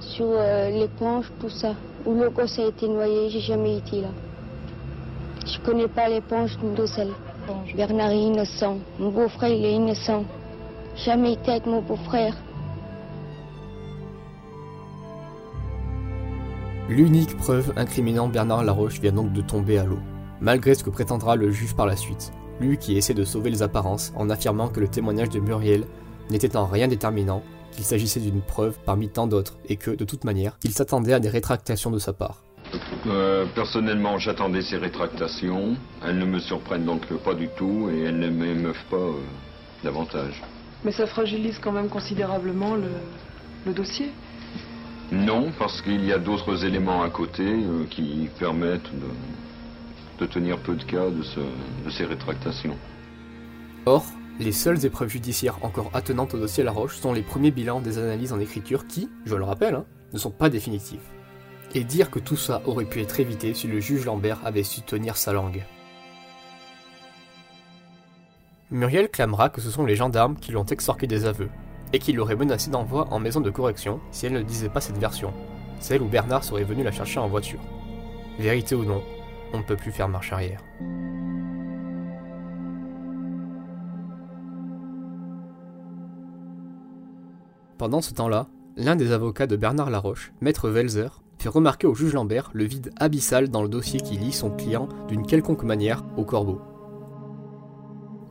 sur 0.00 0.24
euh, 0.26 0.70
l'éponge, 0.70 1.30
tout 1.38 1.50
ça. 1.50 1.74
Où 2.06 2.14
le 2.14 2.30
gosse 2.30 2.58
a 2.58 2.64
été 2.64 2.88
noyé, 2.88 3.28
j'ai 3.28 3.40
jamais 3.40 3.76
été 3.76 4.00
là. 4.00 4.08
Je 5.44 5.60
connais 5.60 5.88
pas 5.88 6.08
l'éponge 6.08 6.56
d'eau 6.74 6.86
sel. 6.86 7.10
Bernard 7.76 8.10
est 8.10 8.22
innocent. 8.22 8.78
Mon 8.98 9.10
beau-frère, 9.10 9.50
il 9.50 9.64
est 9.66 9.74
innocent. 9.74 10.24
Jamais 11.04 11.34
été 11.34 11.50
avec 11.50 11.66
mon 11.66 11.82
beau-frère. 11.82 12.34
L'unique 16.88 17.36
preuve 17.36 17.72
incriminant 17.76 18.28
Bernard 18.28 18.62
Laroche 18.62 19.00
vient 19.00 19.10
donc 19.10 19.32
de 19.32 19.40
tomber 19.40 19.76
à 19.76 19.84
l'eau, 19.84 19.98
malgré 20.40 20.72
ce 20.72 20.84
que 20.84 20.90
prétendra 20.90 21.34
le 21.34 21.50
juge 21.50 21.74
par 21.74 21.84
la 21.84 21.96
suite, 21.96 22.30
lui 22.60 22.78
qui 22.78 22.96
essaie 22.96 23.12
de 23.12 23.24
sauver 23.24 23.50
les 23.50 23.64
apparences 23.64 24.12
en 24.14 24.30
affirmant 24.30 24.68
que 24.68 24.78
le 24.78 24.86
témoignage 24.86 25.30
de 25.30 25.40
Muriel 25.40 25.84
n'était 26.30 26.56
en 26.56 26.64
rien 26.64 26.86
déterminant, 26.86 27.42
qu'il 27.72 27.82
s'agissait 27.82 28.20
d'une 28.20 28.40
preuve 28.40 28.78
parmi 28.84 29.08
tant 29.08 29.26
d'autres, 29.26 29.58
et 29.68 29.74
que, 29.74 29.90
de 29.90 30.04
toute 30.04 30.22
manière, 30.22 30.58
il 30.62 30.70
s'attendait 30.70 31.12
à 31.12 31.18
des 31.18 31.28
rétractations 31.28 31.90
de 31.90 31.98
sa 31.98 32.12
part. 32.12 32.44
Euh, 33.08 33.46
personnellement, 33.52 34.18
j'attendais 34.18 34.62
ces 34.62 34.76
rétractations. 34.76 35.76
Elles 36.06 36.18
ne 36.18 36.24
me 36.24 36.38
surprennent 36.38 36.84
donc 36.84 37.12
pas 37.24 37.34
du 37.34 37.48
tout 37.48 37.90
et 37.92 38.02
elles 38.02 38.18
ne 38.18 38.30
m'émeuvent 38.30 38.84
pas 38.90 38.96
euh, 38.96 39.20
davantage. 39.82 40.40
Mais 40.84 40.92
ça 40.92 41.06
fragilise 41.06 41.58
quand 41.58 41.72
même 41.72 41.88
considérablement 41.88 42.76
le, 42.76 42.90
le 43.66 43.72
dossier. 43.72 44.10
Non, 45.12 45.52
parce 45.58 45.82
qu'il 45.82 46.04
y 46.04 46.12
a 46.12 46.18
d'autres 46.18 46.64
éléments 46.64 47.02
à 47.02 47.10
côté 47.10 47.44
euh, 47.44 47.84
qui 47.88 48.28
permettent 48.38 48.90
de, 50.18 50.26
tenir 50.26 50.58
peu 50.58 50.74
de 50.74 50.82
cas 50.82 51.10
de, 51.10 51.22
ce- 51.22 51.40
de 51.84 51.90
ces 51.90 52.04
rétractations. 52.04 52.76
Or, 53.86 54.04
les 54.40 54.52
seules 54.52 54.84
épreuves 54.84 55.08
judiciaires 55.10 55.58
encore 55.62 55.90
attenantes 55.94 56.34
au 56.34 56.38
dossier 56.38 56.64
Laroche 56.64 56.96
sont 56.96 57.12
les 57.12 57.22
premiers 57.22 57.52
bilans 57.52 57.80
des 57.80 57.98
analyses 57.98 58.32
en 58.32 58.40
écriture 58.40 58.86
qui, 58.86 59.08
je 59.24 59.36
le 59.36 59.44
rappelle, 59.44 59.76
hein, 59.76 59.84
ne 60.12 60.18
sont 60.18 60.30
pas 60.32 60.48
définitifs. 60.50 60.98
Et 61.74 61.84
dire 61.84 62.10
que 62.10 62.18
tout 62.18 62.36
ça 62.36 62.62
aurait 62.66 62.84
pu 62.84 63.00
être 63.00 63.20
évité 63.20 63.54
si 63.54 63.68
le 63.68 63.80
juge 63.80 64.04
Lambert 64.06 64.40
avait 64.44 64.62
su 64.64 64.82
tenir 64.82 65.16
sa 65.16 65.32
langue. 65.32 65.64
Muriel 68.70 69.08
clamera 69.08 69.48
que 69.48 69.60
ce 69.60 69.70
sont 69.70 69.84
les 69.84 69.94
gendarmes 69.94 70.36
qui 70.36 70.50
l'ont 70.52 70.64
extorqué 70.64 71.06
des 71.06 71.24
aveux, 71.24 71.48
et 71.92 71.98
qui 71.98 72.12
l'auraient 72.12 72.36
menacé 72.36 72.70
d'envoi 72.70 73.08
en 73.10 73.18
maison 73.18 73.40
de 73.40 73.50
correction 73.50 74.00
si 74.10 74.26
elle 74.26 74.32
ne 74.32 74.42
disait 74.42 74.68
pas 74.68 74.80
cette 74.80 74.98
version, 74.98 75.32
celle 75.80 76.02
où 76.02 76.08
Bernard 76.08 76.44
serait 76.44 76.64
venu 76.64 76.82
la 76.82 76.92
chercher 76.92 77.20
en 77.20 77.28
voiture. 77.28 77.60
Vérité 78.38 78.74
ou 78.74 78.84
non, 78.84 79.02
on 79.52 79.58
ne 79.58 79.62
peut 79.62 79.76
plus 79.76 79.92
faire 79.92 80.08
marche 80.08 80.32
arrière. 80.32 80.62
Pendant 87.78 88.00
ce 88.00 88.14
temps-là, 88.14 88.48
l'un 88.76 88.96
des 88.96 89.12
avocats 89.12 89.46
de 89.46 89.56
Bernard 89.56 89.90
Laroche, 89.90 90.32
maître 90.40 90.70
Welzer, 90.70 91.22
fait 91.38 91.48
remarquer 91.50 91.86
au 91.86 91.94
juge 91.94 92.14
Lambert 92.14 92.50
le 92.54 92.64
vide 92.64 92.90
abyssal 92.98 93.48
dans 93.48 93.62
le 93.62 93.68
dossier 93.68 94.00
qui 94.00 94.16
lie 94.16 94.32
son 94.32 94.50
client 94.50 94.88
d'une 95.08 95.26
quelconque 95.26 95.62
manière 95.62 96.02
au 96.16 96.24
corbeau. 96.24 96.60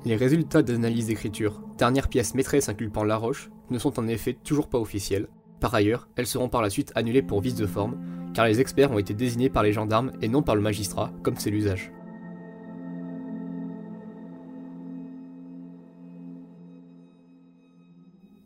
Les 0.05 0.15
résultats 0.15 0.61
d'analyse 0.61 1.07
d'écriture, 1.07 1.59
dernière 1.79 2.09
pièce 2.09 2.35
maîtresse 2.35 2.69
inculpant 2.69 3.03
Laroche, 3.03 3.49
ne 3.71 3.79
sont 3.79 3.99
en 3.99 4.07
effet 4.07 4.37
toujours 4.43 4.69
pas 4.69 4.77
officiels. 4.77 5.27
Par 5.59 5.73
ailleurs, 5.73 6.07
elles 6.15 6.27
seront 6.27 6.47
par 6.47 6.61
la 6.61 6.69
suite 6.69 6.91
annulées 6.93 7.23
pour 7.23 7.41
vice 7.41 7.55
de 7.55 7.65
forme, 7.65 7.97
car 8.35 8.45
les 8.45 8.61
experts 8.61 8.91
ont 8.91 8.99
été 8.99 9.15
désignés 9.15 9.49
par 9.49 9.63
les 9.63 9.73
gendarmes 9.73 10.11
et 10.21 10.27
non 10.27 10.43
par 10.43 10.55
le 10.55 10.61
magistrat, 10.61 11.11
comme 11.23 11.37
c'est 11.37 11.49
l'usage. 11.49 11.91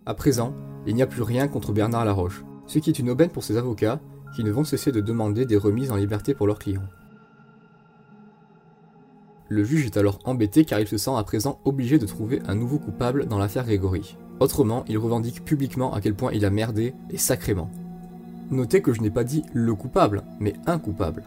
À 0.06 0.13
présent, 0.13 0.56
il 0.88 0.96
n'y 0.96 1.04
a 1.04 1.08
plus 1.08 1.24
rien 1.24 1.50
contre 1.50 1.74
Bernard 1.74 2.06
Laroche, 2.06 2.46
ce 2.68 2.80
qui 2.80 2.89
est 2.89 3.00
une 3.00 3.10
aubaine 3.10 3.32
pour 3.32 3.44
ses 3.44 3.58
avocats, 3.58 4.00
qui 4.34 4.46
ne 4.46 4.51
vont 4.51 4.63
cesser 4.63 4.94
de 4.94 5.01
demander 5.01 5.46
des 5.46 5.58
remises 5.58 5.92
en 5.92 5.98
liberté 5.98 6.34
pour 6.34 6.48
leurs 6.48 6.60
clients. 6.60 6.88
Le 9.51 9.63
juge 9.63 9.88
est 9.88 9.98
alors 9.98 10.20
embêté 10.25 10.63
car 10.63 10.79
il 10.79 10.88
se 10.88 11.00
sent 11.00 11.10
à 11.15 11.24
présent 11.24 11.60
obligé 11.65 11.98
de 11.98 12.06
trouver 12.06 12.39
un 12.48 12.53
nouveau 12.53 12.77
coupable 12.77 13.25
dans 13.25 13.39
l'affaire 13.39 13.65
Grégory. 13.65 14.15
Autrement, 14.39 14.86
il 14.88 15.00
revendique 15.00 15.44
publiquement 15.44 15.91
à 15.91 16.01
quel 16.01 16.13
point 16.13 16.32
il 16.32 16.46
a 16.46 16.51
merdé, 16.51 16.94
et 17.10 17.18
sacrément. 17.18 17.72
Notez 18.51 18.84
que 18.84 18.94
je 18.94 19.01
n'ai 19.01 19.10
pas 19.10 19.24
dit 19.24 19.44
le 19.51 19.74
coupable, 19.74 20.22
mais 20.39 20.53
un 20.68 20.77
coupable. 20.77 21.24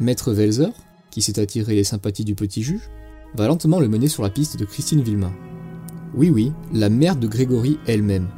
Maître 0.00 0.32
Welzer, 0.32 0.72
qui 1.10 1.22
s'est 1.22 1.38
attiré 1.38 1.76
les 1.76 1.84
sympathies 1.84 2.24
du 2.24 2.34
petit 2.34 2.64
juge, 2.64 2.90
va 3.36 3.46
lentement 3.46 3.78
le 3.78 3.88
mener 3.88 4.08
sur 4.08 4.24
la 4.24 4.30
piste 4.30 4.58
de 4.58 4.64
Christine 4.64 5.02
Villemain. 5.02 5.32
Oui 6.14 6.30
oui, 6.30 6.52
la 6.72 6.88
mère 6.88 7.14
de 7.14 7.28
Grégory 7.28 7.78
elle-même. 7.86 8.28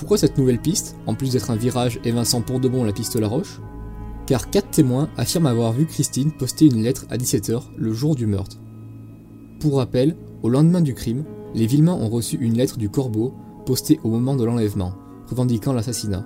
Pourquoi 0.00 0.16
cette 0.16 0.38
nouvelle 0.38 0.58
piste, 0.58 0.96
en 1.06 1.14
plus 1.14 1.32
d'être 1.32 1.50
un 1.50 1.56
virage 1.56 2.00
évinçant 2.04 2.40
pour 2.40 2.58
de 2.58 2.68
bon 2.68 2.84
la 2.84 2.92
piste 2.92 3.16
La 3.16 3.28
Roche 3.28 3.60
Car 4.24 4.48
quatre 4.48 4.70
témoins 4.70 5.10
affirment 5.18 5.48
avoir 5.48 5.74
vu 5.74 5.84
Christine 5.84 6.32
poster 6.32 6.64
une 6.64 6.82
lettre 6.82 7.04
à 7.10 7.18
17h 7.18 7.64
le 7.76 7.92
jour 7.92 8.14
du 8.14 8.24
meurtre. 8.24 8.56
Pour 9.60 9.76
rappel, 9.76 10.16
au 10.42 10.48
lendemain 10.48 10.80
du 10.80 10.94
crime, 10.94 11.24
les 11.54 11.66
Villemain 11.66 11.92
ont 11.92 12.08
reçu 12.08 12.38
une 12.40 12.54
lettre 12.54 12.78
du 12.78 12.88
Corbeau 12.88 13.34
postée 13.66 14.00
au 14.02 14.08
moment 14.08 14.36
de 14.36 14.44
l'enlèvement, 14.44 14.94
revendiquant 15.28 15.74
l'assassinat. 15.74 16.24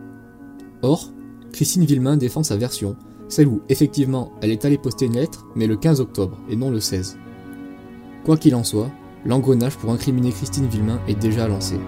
Or, 0.83 1.11
Christine 1.52 1.85
Villemain 1.85 2.16
défend 2.16 2.45
sa 2.45 2.57
version, 2.57 2.95
celle 3.28 3.49
où 3.49 3.61
effectivement 3.69 4.31
elle 4.40 4.52
est 4.52 4.64
allée 4.64 4.78
poster 4.78 5.07
une 5.07 5.16
lettre, 5.16 5.47
mais 5.57 5.66
le 5.66 5.76
15 5.76 6.00
octobre 6.00 6.38
et 6.49 6.54
non 6.54 6.71
le 6.71 6.78
16. 6.78 7.19
Quoi 8.25 8.37
qu'il 8.37 8.54
en 8.54 8.62
soit, 8.62 8.93
l'engrenage 9.26 9.76
pour 9.76 9.90
incriminer 9.90 10.31
Christine 10.31 10.69
Villemain 10.69 11.00
est 11.09 11.19
déjà 11.19 11.49
lancé. 11.49 11.81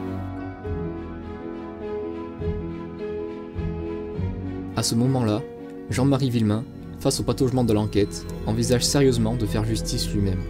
À 4.76 4.83
ce 4.83 4.95
moment-là, 4.95 5.40
Jean-Marie 5.88 6.28
Villemain, 6.28 6.62
face 7.00 7.21
au 7.21 7.23
pataugement 7.23 7.64
de 7.64 7.73
l'enquête, 7.73 8.26
envisage 8.47 8.85
sérieusement 8.85 9.35
de 9.35 9.47
faire 9.47 9.64
justice 9.64 10.12
lui-même. 10.12 10.42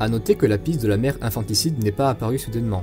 A 0.00 0.08
noter 0.08 0.34
que 0.34 0.46
la 0.46 0.58
piste 0.58 0.82
de 0.82 0.88
la 0.88 0.96
mère 0.96 1.16
infanticide 1.22 1.82
n'est 1.82 1.92
pas 1.92 2.10
apparue 2.10 2.40
soudainement. 2.40 2.82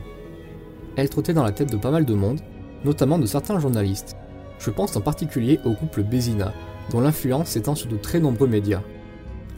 Elle 0.96 1.10
trottait 1.10 1.34
dans 1.34 1.44
la 1.44 1.51
tête 1.51 1.70
de 1.70 1.75
pas 1.75 1.92
mal 1.92 2.06
de 2.06 2.13
monde, 2.13 2.40
notamment 2.86 3.20
de 3.20 3.25
certains 3.25 3.60
journalistes. 3.60 4.16
Je 4.58 4.70
pense 4.70 4.96
en 4.96 5.01
particulier 5.01 5.60
au 5.66 5.74
couple 5.74 6.04
Bézina, 6.04 6.54
dont 6.92 7.01
l'influence 7.01 7.50
s'étend 7.50 7.75
sur 7.75 7.90
de 7.90 7.98
très 7.98 8.22
nombreux 8.22 8.48
médias. 8.48 8.84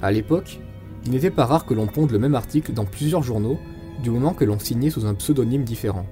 À 0.02 0.12
l'époque, 0.12 0.60
il 1.06 1.12
n'était 1.12 1.30
pas 1.30 1.46
rare 1.46 1.68
que 1.68 1.76
l'on 1.76 1.86
ponde 1.86 2.12
le 2.12 2.20
même 2.20 2.36
article 2.36 2.74
dans 2.74 2.86
plusieurs 2.86 3.22
journaux, 3.22 3.60
du 4.02 4.10
moment 4.10 4.34
que 4.34 4.46
l'on 4.46 4.58
signait 4.58 4.90
sous 4.90 5.06
un 5.06 5.14
pseudonyme 5.14 5.64
différent. 5.64 6.08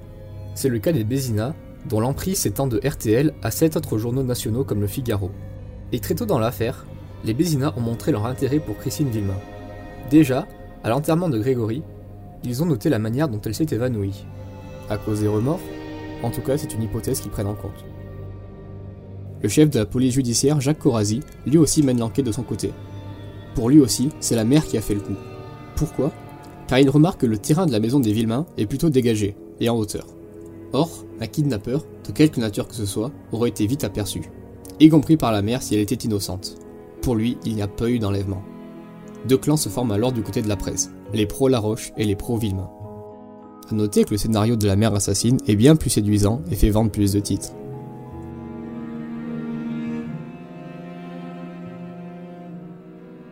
C'est 0.54 0.68
le 0.68 0.78
cas 0.78 0.92
des 0.92 1.04
Bézina, 1.04 1.54
dont 1.88 2.00
l'emprise 2.00 2.38
s'étend 2.38 2.66
de 2.66 2.80
RTL 2.86 3.34
à 3.42 3.50
sept 3.50 3.76
autres 3.76 3.98
journaux 3.98 4.22
nationaux 4.22 4.64
comme 4.64 4.80
le 4.80 4.86
Figaro. 4.86 5.30
Et 5.92 6.00
très 6.00 6.14
tôt 6.14 6.26
dans 6.26 6.38
l'affaire, 6.38 6.86
les 7.24 7.34
Bézina 7.34 7.74
ont 7.76 7.80
montré 7.80 8.12
leur 8.12 8.26
intérêt 8.26 8.58
pour 8.58 8.78
Christine 8.78 9.08
Villemain. 9.08 9.38
Déjà, 10.10 10.46
à 10.84 10.90
l'enterrement 10.90 11.28
de 11.28 11.38
Grégory, 11.38 11.82
ils 12.44 12.62
ont 12.62 12.66
noté 12.66 12.88
la 12.88 12.98
manière 12.98 13.28
dont 13.28 13.40
elle 13.44 13.54
s'est 13.54 13.66
évanouie. 13.70 14.24
À 14.90 14.96
cause 14.96 15.20
des 15.20 15.28
remords 15.28 15.60
En 16.22 16.30
tout 16.30 16.40
cas, 16.40 16.56
c'est 16.56 16.74
une 16.74 16.82
hypothèse 16.82 17.20
qu'ils 17.20 17.30
prennent 17.30 17.46
en 17.46 17.54
compte. 17.54 17.84
Le 19.42 19.48
chef 19.48 19.70
de 19.70 19.78
la 19.78 19.86
police 19.86 20.14
judiciaire, 20.14 20.60
Jacques 20.60 20.78
Corazzi, 20.78 21.20
lui 21.46 21.58
aussi 21.58 21.82
mène 21.82 21.98
l'enquête 21.98 22.26
de 22.26 22.32
son 22.32 22.42
côté. 22.42 22.72
Pour 23.54 23.68
lui 23.68 23.80
aussi, 23.80 24.08
c'est 24.20 24.36
la 24.36 24.44
mère 24.44 24.64
qui 24.64 24.78
a 24.78 24.80
fait 24.80 24.94
le 24.94 25.00
coup. 25.00 25.16
Pourquoi? 25.76 26.12
Car 26.68 26.78
il 26.78 26.88
remarque 26.88 27.20
que 27.20 27.26
le 27.26 27.38
terrain 27.38 27.66
de 27.66 27.72
la 27.72 27.80
maison 27.80 28.00
des 28.00 28.12
Villemain 28.12 28.46
est 28.56 28.66
plutôt 28.66 28.88
dégagé 28.88 29.36
et 29.60 29.68
en 29.68 29.76
hauteur. 29.76 30.06
Or, 30.72 31.04
un 31.20 31.26
kidnappeur, 31.26 31.84
de 32.06 32.12
quelque 32.12 32.40
nature 32.40 32.66
que 32.66 32.74
ce 32.74 32.86
soit, 32.86 33.12
aurait 33.30 33.50
été 33.50 33.66
vite 33.66 33.84
aperçu, 33.84 34.22
y 34.80 34.88
compris 34.88 35.16
par 35.16 35.32
la 35.32 35.42
mère 35.42 35.62
si 35.62 35.74
elle 35.74 35.80
était 35.80 35.94
innocente. 35.94 36.56
Pour 37.02 37.14
lui, 37.14 37.36
il 37.44 37.54
n'y 37.54 37.62
a 37.62 37.68
pas 37.68 37.90
eu 37.90 37.98
d'enlèvement. 37.98 38.42
Deux 39.28 39.36
clans 39.36 39.56
se 39.56 39.68
forment 39.68 39.92
alors 39.92 40.12
du 40.12 40.22
côté 40.22 40.42
de 40.42 40.48
la 40.48 40.56
presse, 40.56 40.90
les 41.12 41.26
pros 41.26 41.48
Laroche 41.48 41.92
et 41.96 42.04
les 42.04 42.16
pros 42.16 42.36
Villemain. 42.36 42.70
A 43.70 43.74
noter 43.74 44.04
que 44.04 44.10
le 44.10 44.16
scénario 44.16 44.56
de 44.56 44.66
la 44.66 44.76
mère 44.76 44.94
assassine 44.94 45.38
est 45.46 45.56
bien 45.56 45.76
plus 45.76 45.90
séduisant 45.90 46.42
et 46.50 46.56
fait 46.56 46.70
vendre 46.70 46.90
plus 46.90 47.12
de 47.12 47.20
titres. 47.20 47.52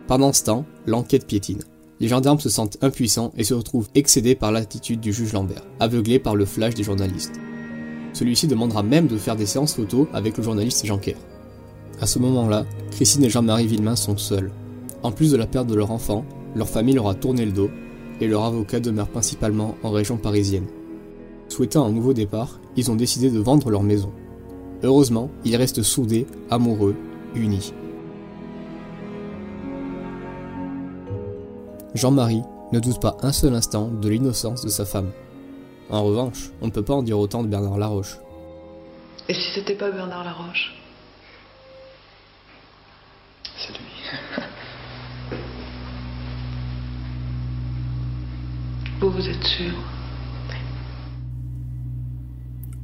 Pendant 0.06 0.32
ce 0.32 0.44
temps, 0.44 0.64
l'enquête 0.86 1.26
piétine. 1.26 1.62
Les 2.00 2.08
gendarmes 2.08 2.40
se 2.40 2.48
sentent 2.48 2.78
impuissants 2.82 3.30
et 3.36 3.44
se 3.44 3.52
retrouvent 3.52 3.88
excédés 3.94 4.34
par 4.34 4.52
l'attitude 4.52 5.00
du 5.00 5.12
juge 5.12 5.34
Lambert, 5.34 5.62
aveuglé 5.80 6.18
par 6.18 6.34
le 6.34 6.46
flash 6.46 6.74
des 6.74 6.82
journalistes. 6.82 7.38
Celui-ci 8.14 8.48
demandera 8.48 8.82
même 8.82 9.06
de 9.06 9.18
faire 9.18 9.36
des 9.36 9.44
séances 9.44 9.74
photos 9.74 10.06
avec 10.14 10.38
le 10.38 10.42
journaliste 10.42 10.86
Jean 10.86 10.98
Kerr. 10.98 11.18
À 12.00 12.06
ce 12.06 12.18
moment-là, 12.18 12.64
Christine 12.90 13.24
et 13.24 13.30
Jean-Marie 13.30 13.66
Villemain 13.66 13.96
sont 13.96 14.16
seuls. 14.16 14.50
En 15.02 15.12
plus 15.12 15.30
de 15.30 15.36
la 15.36 15.46
perte 15.46 15.66
de 15.66 15.74
leur 15.74 15.90
enfant, 15.90 16.24
leur 16.56 16.68
famille 16.68 16.94
leur 16.94 17.08
a 17.08 17.14
tourné 17.14 17.44
le 17.44 17.52
dos 17.52 17.70
et 18.20 18.26
leur 18.26 18.44
avocat 18.44 18.80
demeure 18.80 19.08
principalement 19.08 19.76
en 19.82 19.90
région 19.90 20.16
parisienne. 20.16 20.66
Souhaitant 21.48 21.84
un 21.84 21.92
nouveau 21.92 22.14
départ, 22.14 22.60
ils 22.76 22.90
ont 22.90 22.96
décidé 22.96 23.30
de 23.30 23.38
vendre 23.38 23.70
leur 23.70 23.82
maison. 23.82 24.10
Heureusement, 24.82 25.30
ils 25.44 25.56
restent 25.56 25.82
soudés, 25.82 26.26
amoureux, 26.48 26.94
unis. 27.34 27.74
Jean-Marie 31.94 32.42
ne 32.72 32.78
doute 32.78 33.00
pas 33.00 33.16
un 33.22 33.32
seul 33.32 33.52
instant 33.54 33.88
de 33.88 34.08
l'innocence 34.08 34.64
de 34.64 34.68
sa 34.68 34.84
femme. 34.84 35.10
En 35.90 36.04
revanche, 36.04 36.50
on 36.60 36.66
ne 36.66 36.70
peut 36.70 36.84
pas 36.84 36.94
en 36.94 37.02
dire 37.02 37.18
autant 37.18 37.42
de 37.42 37.48
Bernard 37.48 37.78
Laroche. 37.78 38.18
Et 39.28 39.34
si 39.34 39.50
c'était 39.54 39.74
pas 39.74 39.90
Bernard 39.90 40.24
Laroche? 40.24 40.72
C'est 43.58 43.72
lui. 43.72 45.38
Vous, 49.00 49.10
vous 49.10 49.28
êtes 49.28 49.42
sûr? 49.42 49.72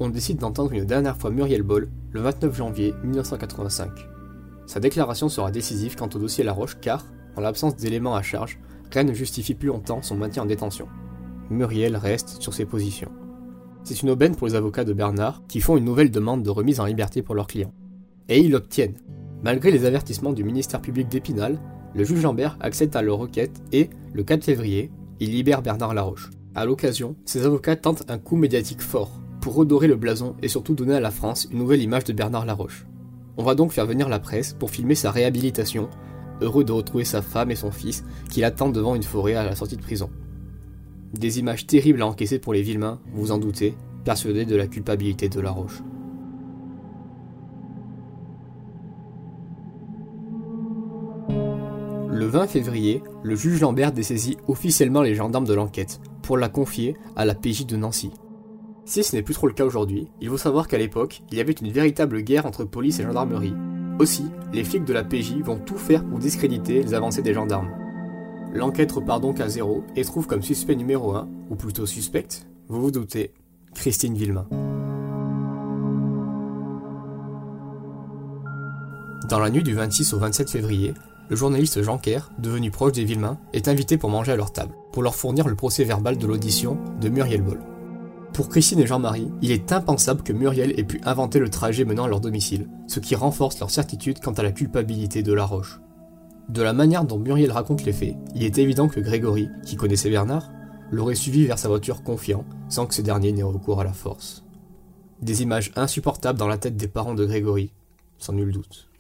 On 0.01 0.09
décide 0.09 0.39
d'entendre 0.39 0.73
une 0.73 0.85
dernière 0.85 1.17
fois 1.17 1.31
Muriel 1.31 1.63
Boll 1.63 1.89
le 2.11 2.21
29 2.23 2.57
janvier 2.57 2.93
1985. 3.05 3.91
Sa 4.67 4.81
déclaration 4.81 5.29
sera 5.29 5.53
décisive 5.53 5.95
quant 5.95 6.09
au 6.13 6.19
dossier 6.19 6.43
Laroche 6.43 6.77
car, 6.81 7.05
en 7.37 7.41
l'absence 7.41 7.77
d'éléments 7.77 8.17
à 8.17 8.23
charge, 8.23 8.59
rien 8.93 9.05
ne 9.05 9.13
justifie 9.13 9.55
plus 9.55 9.69
longtemps 9.69 10.03
son 10.03 10.17
maintien 10.17 10.43
en 10.43 10.47
détention. 10.47 10.89
Muriel 11.51 11.97
reste 11.97 12.41
sur 12.43 12.55
ses 12.55 12.65
positions. 12.65 13.11
C'est 13.85 14.03
une 14.03 14.11
aubaine 14.11 14.35
pour 14.35 14.49
les 14.49 14.57
avocats 14.57 14.85
de 14.85 14.93
Bernard 14.93 15.43
qui 15.47 15.61
font 15.61 15.77
une 15.77 15.85
nouvelle 15.85 16.11
demande 16.11 16.43
de 16.43 16.51
remise 16.51 16.81
en 16.81 16.87
liberté 16.87 17.23
pour 17.23 17.35
leurs 17.35 17.47
clients. 17.47 17.73
Et 18.29 18.41
ils 18.41 18.51
l'obtiennent. 18.51 18.97
Malgré 19.43 19.71
les 19.71 19.85
avertissements 19.85 20.33
du 20.33 20.43
ministère 20.43 20.81
public 20.81 21.09
d'Épinal, 21.09 21.61
le 21.95 22.05
juge 22.05 22.23
Lambert 22.23 22.57
accepte 22.61 22.97
à 22.97 23.03
leur 23.03 23.19
requête 23.19 23.63
et, 23.73 23.91
le 24.13 24.25
4 24.25 24.45
février, 24.45 24.91
il 25.21 25.31
libère 25.31 25.63
Bernard 25.63 25.95
Laroche. 25.95 26.31
À 26.55 26.65
l'occasion, 26.65 27.17
ses 27.25 27.47
avocats 27.47 27.77
tentent 27.77 28.11
un 28.11 28.19
coup 28.19 28.37
médiatique 28.37 28.83
fort 28.83 29.21
pour 29.41 29.55
redorer 29.55 29.87
le 29.87 29.97
blason 29.97 30.35
et 30.43 30.49
surtout 30.49 30.75
donner 30.75 30.95
à 30.95 31.01
la 31.01 31.11
France 31.11 31.47
une 31.53 31.59
nouvelle 31.59 31.83
image 31.83 32.05
de 32.05 32.13
Bernard 32.13 32.45
Laroche. 32.45 32.87
On 33.37 33.45
va 33.45 33.55
donc 33.55 33.73
faire 33.73 33.87
venir 33.87 34.09
la 34.09 34.19
presse 34.19 34.55
pour 34.55 34.71
filmer 34.71 34.95
sa 34.95 35.11
réhabilitation, 35.11 35.89
heureux 36.41 36.65
de 36.65 36.73
retrouver 36.73 37.05
sa 37.05 37.23
femme 37.23 37.51
et 37.51 37.57
son 37.57 37.71
fils 37.71 38.05
qui 38.31 38.41
l'attendent 38.41 38.75
devant 38.75 38.95
une 38.95 39.03
forêt 39.03 39.35
à 39.35 39.45
la 39.45 39.55
sortie 39.55 39.77
de 39.77 39.83
prison. 39.83 40.11
Des 41.15 41.39
images 41.39 41.67
terribles 41.67 42.03
à 42.03 42.07
encaisser 42.07 42.39
pour 42.39 42.53
les 42.53 42.63
Villemains, 42.63 43.01
vous 43.13 43.33
en 43.33 43.39
doutez, 43.39 43.75
persuadés 44.05 44.45
de 44.45 44.57
la 44.57 44.67
culpabilité 44.67 45.29
de 45.29 45.41
Laroche. 45.41 45.83
Le 52.09 52.27
20 52.27 52.47
février, 52.47 53.03
le 53.23 53.37
juge 53.37 53.61
Lambert 53.61 53.93
dessaisit 53.93 54.39
officiellement 54.49 55.03
les 55.03 55.15
gendarmes 55.15 55.47
de 55.47 55.55
l'enquête 55.55 56.01
pour 56.23 56.39
la 56.39 56.49
confier 56.49 56.97
à 57.15 57.25
la 57.25 57.35
PJ 57.35 57.67
de 57.67 57.77
Nancy. 57.77 58.11
Si 58.87 59.03
ce 59.03 59.15
n'est 59.15 59.23
plus 59.23 59.35
trop 59.35 59.49
le 59.49 59.53
cas 59.53 59.65
aujourd'hui, 59.65 60.09
il 60.21 60.29
faut 60.29 60.39
savoir 60.39 60.67
qu'à 60.67 60.79
l'époque, 60.79 61.23
il 61.31 61.39
y 61.39 61.41
avait 61.41 61.53
une 61.53 61.71
véritable 61.71 62.23
guerre 62.23 62.47
entre 62.47 62.65
police 62.65 63.01
et 63.01 63.03
gendarmerie. 63.03 63.55
Aussi, 63.99 64.27
les 64.53 64.63
flics 64.63 64.85
de 64.85 64.93
la 64.93 65.05
PJ 65.05 65.37
vont 65.43 65.59
tout 65.59 65.79
faire 65.79 66.05
pour 66.05 66.19
discréditer 66.19 66.83
les 66.83 66.93
avancées 66.93 67.23
des 67.23 67.33
gendarmes. 67.33 67.71
L'enquête 68.53 68.93
repart 68.93 69.23
donc 69.23 69.41
à 69.41 69.49
zéro 69.49 69.85
et 69.97 70.05
trouve 70.05 70.27
comme 70.27 70.43
suspect 70.43 70.77
numéro 70.77 71.15
1, 71.15 71.29
ou 71.51 71.55
plutôt 71.57 71.87
suspecte, 71.87 72.47
vous 72.69 72.83
vous 72.83 72.91
doutez, 72.91 73.33
Christine 73.75 74.15
Villemain. 74.15 74.47
Dans 79.31 79.39
la 79.39 79.51
nuit 79.51 79.63
du 79.63 79.75
26 79.75 80.13
au 80.13 80.19
27 80.19 80.51
février, 80.51 80.93
le 81.31 81.37
journaliste 81.37 81.83
Jean 81.83 81.97
Kerr, 81.97 82.31
devenu 82.39 82.71
proche 82.71 82.93
des 82.93 83.05
Villemains, 83.05 83.39
est 83.55 83.67
invité 83.67 83.97
pour 83.97 84.11
manger 84.11 84.33
à 84.33 84.37
leur 84.37 84.53
table, 84.53 84.75
pour 84.93 85.03
leur 85.03 85.15
fournir 85.15 85.49
le 85.49 85.55
procès 85.55 85.85
verbal 85.85 86.19
de 86.19 86.27
l'audition 86.27 86.79
de 87.01 87.09
Muriel 87.09 87.43
Boll. 87.43 87.61
Pour 88.37 88.51
Christine 88.51 88.81
et 88.81 88.87
Jean-Marie, 88.87 89.33
il 89.41 89.51
est 89.51 89.73
impensable 89.73 90.23
que 90.23 90.35
Muriel 90.35 90.79
ait 90.79 90.85
pu 90.85 91.01
inventer 91.07 91.39
le 91.39 91.49
trajet 91.49 91.87
menant 91.87 92.05
à 92.05 92.09
leur 92.09 92.21
domicile, 92.21 92.69
ce 92.87 93.01
qui 93.01 93.15
renforce 93.15 93.59
leur 93.59 93.71
certitude 93.71 94.21
quant 94.21 94.35
à 94.35 94.43
la 94.43 94.53
culpabilité 94.53 95.23
de 95.23 95.33
La 95.33 95.47
Roche. 95.47 95.81
De 96.51 96.61
la 96.61 96.75
manière 96.75 97.07
dont 97.07 97.19
Muriel 97.19 97.51
raconte 97.51 97.87
les 97.87 97.95
faits, 97.95 98.15
il 98.35 98.45
est 98.45 98.59
évident 98.59 98.89
que 98.89 99.01
Grégory, 99.01 99.49
qui 99.65 99.77
connaissait 99.77 100.11
Bernard, 100.11 100.53
l'aurait 100.91 101.15
suivi 101.15 101.47
vers 101.47 101.59
sa 101.59 101.69
voiture 101.69 102.03
confiant, 102.03 102.45
sans 102.69 102.85
que 102.85 102.95
ce 102.95 103.01
dernier 103.01 103.33
n'ait 103.33 103.43
recours 103.43 103.81
à 103.81 103.85
la 103.85 103.95
force. 103.95 104.45
Des 105.23 105.41
images 105.41 105.73
insupportables 105.75 106.39
dans 106.39 106.47
la 106.47 106.59
tête 106.59 106.77
des 106.77 106.89
parents 106.89 107.15
de 107.15 107.25
Grégory, 107.25 107.73
sans 108.19 108.35
nul 108.35 108.53
doute. 108.53 108.91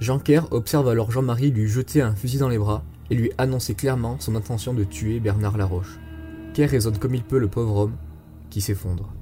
Jean 0.00 0.18
Kerr 0.18 0.48
observe 0.50 0.90
alors 0.90 1.10
Jean-Marie 1.10 1.50
lui 1.50 1.66
jeter 1.66 2.02
un 2.02 2.14
fusil 2.14 2.36
dans 2.36 2.50
les 2.50 2.58
bras 2.58 2.84
et 3.10 3.14
lui 3.14 3.30
annoncer 3.38 3.74
clairement 3.74 4.16
son 4.18 4.34
intention 4.34 4.74
de 4.74 4.84
tuer 4.84 5.20
Bernard 5.20 5.56
Laroche. 5.56 5.98
Kerr 6.54 6.70
raisonne 6.70 6.98
comme 6.98 7.14
il 7.14 7.22
peut 7.22 7.38
le 7.38 7.48
pauvre 7.48 7.76
homme, 7.76 7.96
qui 8.50 8.60
s'effondre. 8.60 9.12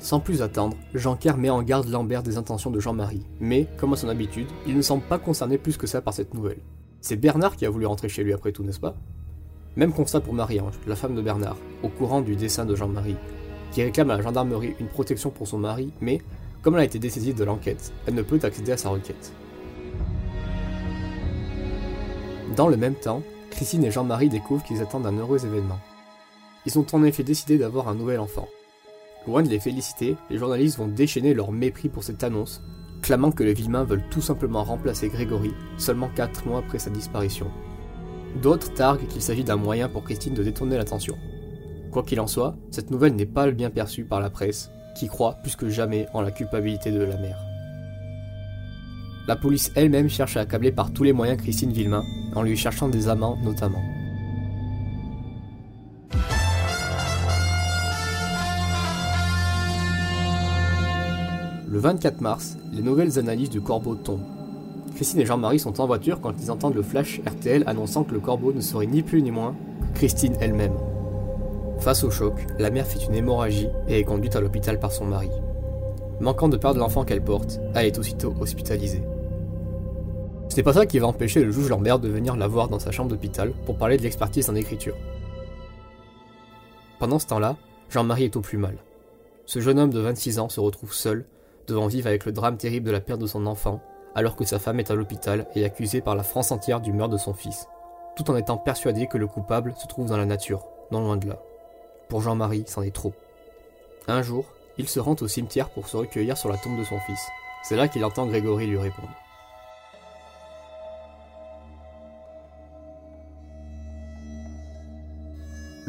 Sans 0.00 0.18
plus 0.18 0.40
attendre, 0.40 0.76
Jean 0.94 1.14
Kerr 1.14 1.36
met 1.36 1.50
en 1.50 1.62
garde 1.62 1.88
Lambert 1.88 2.22
des 2.22 2.38
intentions 2.38 2.70
de 2.70 2.80
Jean-Marie, 2.80 3.26
mais, 3.38 3.66
comme 3.76 3.92
à 3.92 3.96
son 3.96 4.08
habitude, 4.08 4.48
il 4.66 4.74
ne 4.74 4.82
semble 4.82 5.02
pas 5.02 5.18
concerné 5.18 5.58
plus 5.58 5.76
que 5.76 5.86
ça 5.86 6.00
par 6.00 6.14
cette 6.14 6.32
nouvelle. 6.32 6.62
C'est 7.02 7.16
Bernard 7.16 7.56
qui 7.56 7.66
a 7.66 7.70
voulu 7.70 7.84
rentrer 7.84 8.08
chez 8.08 8.24
lui 8.24 8.32
après 8.32 8.52
tout, 8.52 8.62
n'est-ce 8.62 8.80
pas? 8.80 8.96
Même 9.76 9.92
constat 9.92 10.20
pour 10.20 10.32
Marie-Ange, 10.32 10.80
la 10.86 10.96
femme 10.96 11.14
de 11.14 11.22
Bernard, 11.22 11.58
au 11.82 11.88
courant 11.88 12.22
du 12.22 12.34
dessin 12.34 12.64
de 12.64 12.74
Jean-Marie, 12.74 13.16
qui 13.72 13.82
réclame 13.82 14.10
à 14.10 14.16
la 14.16 14.22
gendarmerie 14.22 14.74
une 14.80 14.88
protection 14.88 15.30
pour 15.30 15.46
son 15.46 15.58
mari, 15.58 15.92
mais, 16.00 16.22
comme 16.62 16.74
elle 16.74 16.80
a 16.80 16.84
été 16.84 16.98
dessaisie 16.98 17.34
de 17.34 17.44
l'enquête, 17.44 17.92
elle 18.06 18.14
ne 18.14 18.22
peut 18.22 18.40
accéder 18.42 18.72
à 18.72 18.76
sa 18.78 18.88
requête. 18.88 19.32
Dans 22.56 22.68
le 22.68 22.76
même 22.76 22.94
temps, 22.94 23.22
Christine 23.50 23.84
et 23.84 23.90
Jean-Marie 23.90 24.28
découvrent 24.28 24.64
qu'ils 24.64 24.82
attendent 24.82 25.06
un 25.06 25.16
heureux 25.16 25.44
événement. 25.44 25.78
Ils 26.66 26.78
ont 26.78 26.86
en 26.92 27.04
effet 27.04 27.22
décidé 27.22 27.58
d'avoir 27.58 27.88
un 27.88 27.94
nouvel 27.94 28.18
enfant. 28.18 28.48
Loin 29.26 29.42
de 29.42 29.48
les 29.48 29.60
féliciter, 29.60 30.16
les 30.30 30.38
journalistes 30.38 30.78
vont 30.78 30.88
déchaîner 30.88 31.32
leur 31.32 31.52
mépris 31.52 31.88
pour 31.88 32.02
cette 32.02 32.24
annonce, 32.24 32.62
clamant 33.02 33.30
que 33.30 33.44
les 33.44 33.54
Villemains 33.54 33.84
veulent 33.84 34.08
tout 34.10 34.20
simplement 34.20 34.64
remplacer 34.64 35.08
Grégory 35.08 35.52
seulement 35.78 36.10
4 36.14 36.46
mois 36.46 36.58
après 36.58 36.78
sa 36.78 36.90
disparition. 36.90 37.46
D'autres 38.42 38.74
targuent 38.74 39.06
qu'il 39.06 39.22
s'agit 39.22 39.44
d'un 39.44 39.56
moyen 39.56 39.88
pour 39.88 40.04
Christine 40.04 40.34
de 40.34 40.42
détourner 40.42 40.76
l'attention. 40.76 41.16
Quoi 41.92 42.02
qu'il 42.02 42.20
en 42.20 42.26
soit, 42.26 42.56
cette 42.70 42.90
nouvelle 42.90 43.14
n'est 43.14 43.26
pas 43.26 43.50
bien 43.50 43.70
perçue 43.70 44.04
par 44.04 44.20
la 44.20 44.30
presse, 44.30 44.70
qui 44.96 45.08
croit 45.08 45.34
plus 45.42 45.56
que 45.56 45.68
jamais 45.68 46.06
en 46.14 46.20
la 46.20 46.30
culpabilité 46.30 46.90
de 46.90 47.02
la 47.02 47.16
mère. 47.16 47.49
La 49.30 49.36
police 49.36 49.70
elle-même 49.76 50.08
cherche 50.08 50.36
à 50.36 50.40
accabler 50.40 50.72
par 50.72 50.92
tous 50.92 51.04
les 51.04 51.12
moyens 51.12 51.40
Christine 51.40 51.70
Villemain, 51.70 52.04
en 52.34 52.42
lui 52.42 52.56
cherchant 52.56 52.88
des 52.88 53.06
amants 53.06 53.38
notamment. 53.44 53.80
Le 61.68 61.78
24 61.78 62.20
mars, 62.20 62.58
les 62.72 62.82
nouvelles 62.82 63.20
analyses 63.20 63.50
du 63.50 63.60
corbeau 63.60 63.94
tombent. 63.94 64.26
Christine 64.96 65.20
et 65.20 65.26
Jean-Marie 65.26 65.60
sont 65.60 65.80
en 65.80 65.86
voiture 65.86 66.20
quand 66.20 66.34
ils 66.42 66.50
entendent 66.50 66.74
le 66.74 66.82
flash 66.82 67.20
RTL 67.24 67.62
annonçant 67.68 68.02
que 68.02 68.14
le 68.14 68.18
corbeau 68.18 68.52
ne 68.52 68.60
serait 68.60 68.86
ni 68.86 69.02
plus 69.02 69.22
ni 69.22 69.30
moins 69.30 69.54
que 69.94 69.98
Christine 69.98 70.34
elle-même. 70.40 70.74
Face 71.78 72.02
au 72.02 72.10
choc, 72.10 72.34
la 72.58 72.70
mère 72.70 72.84
fait 72.88 73.06
une 73.06 73.14
hémorragie 73.14 73.68
et 73.86 74.00
est 74.00 74.04
conduite 74.04 74.34
à 74.34 74.40
l'hôpital 74.40 74.80
par 74.80 74.90
son 74.90 75.04
mari. 75.04 75.30
Manquant 76.18 76.48
de 76.48 76.56
perdre 76.56 76.80
l'enfant 76.80 77.04
qu'elle 77.04 77.22
porte, 77.22 77.60
elle 77.76 77.86
est 77.86 77.98
aussitôt 78.00 78.34
hospitalisée. 78.40 79.04
Ce 80.50 80.56
n'est 80.56 80.64
pas 80.64 80.72
ça 80.72 80.84
qui 80.84 80.98
va 80.98 81.06
empêcher 81.06 81.44
le 81.44 81.52
juge 81.52 81.68
Lambert 81.68 82.00
de 82.00 82.08
venir 82.08 82.34
la 82.34 82.48
voir 82.48 82.68
dans 82.68 82.80
sa 82.80 82.90
chambre 82.90 83.08
d'hôpital 83.08 83.52
pour 83.66 83.78
parler 83.78 83.96
de 83.96 84.02
l'expertise 84.02 84.50
en 84.50 84.56
écriture. 84.56 84.96
Pendant 86.98 87.20
ce 87.20 87.28
temps-là, 87.28 87.56
Jean-Marie 87.88 88.24
est 88.24 88.36
au 88.36 88.40
plus 88.40 88.58
mal. 88.58 88.76
Ce 89.46 89.60
jeune 89.60 89.78
homme 89.78 89.92
de 89.92 90.00
26 90.00 90.40
ans 90.40 90.48
se 90.48 90.58
retrouve 90.58 90.92
seul, 90.92 91.24
devant 91.68 91.86
vivre 91.86 92.08
avec 92.08 92.24
le 92.24 92.32
drame 92.32 92.56
terrible 92.56 92.86
de 92.86 92.90
la 92.90 93.00
perte 93.00 93.20
de 93.20 93.28
son 93.28 93.46
enfant, 93.46 93.80
alors 94.16 94.34
que 94.34 94.44
sa 94.44 94.58
femme 94.58 94.80
est 94.80 94.90
à 94.90 94.96
l'hôpital 94.96 95.46
et 95.54 95.64
accusée 95.64 96.00
par 96.00 96.16
la 96.16 96.24
France 96.24 96.50
entière 96.50 96.80
du 96.80 96.92
meurtre 96.92 97.12
de 97.12 97.18
son 97.18 97.32
fils, 97.32 97.68
tout 98.16 98.28
en 98.28 98.36
étant 98.36 98.56
persuadé 98.56 99.06
que 99.06 99.18
le 99.18 99.28
coupable 99.28 99.72
se 99.76 99.86
trouve 99.86 100.08
dans 100.08 100.16
la 100.16 100.26
nature, 100.26 100.66
non 100.90 101.00
loin 101.00 101.16
de 101.16 101.28
là. 101.28 101.40
Pour 102.08 102.22
Jean-Marie, 102.22 102.64
c'en 102.66 102.82
est 102.82 102.94
trop. 102.94 103.12
Un 104.08 104.22
jour, 104.22 104.46
il 104.78 104.88
se 104.88 104.98
rend 104.98 105.14
au 105.20 105.28
cimetière 105.28 105.70
pour 105.70 105.86
se 105.86 105.96
recueillir 105.96 106.36
sur 106.36 106.48
la 106.48 106.58
tombe 106.58 106.76
de 106.76 106.84
son 106.84 106.98
fils. 106.98 107.24
C'est 107.62 107.76
là 107.76 107.86
qu'il 107.86 108.04
entend 108.04 108.26
Grégory 108.26 108.66
lui 108.66 108.78
répondre. 108.78 109.14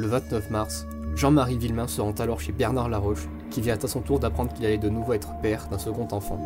Le 0.01 0.07
29 0.07 0.49
mars, 0.49 0.87
Jean-Marie 1.15 1.59
Villemain 1.59 1.85
se 1.85 2.01
rend 2.01 2.13
alors 2.13 2.39
chez 2.39 2.51
Bernard 2.51 2.89
Laroche, 2.89 3.29
qui 3.51 3.61
vient 3.61 3.77
à 3.77 3.87
son 3.87 4.01
tour 4.01 4.17
d'apprendre 4.17 4.51
qu'il 4.51 4.65
allait 4.65 4.79
de 4.79 4.89
nouveau 4.89 5.13
être 5.13 5.29
père 5.43 5.67
d'un 5.69 5.77
second 5.77 6.07
enfant. 6.09 6.39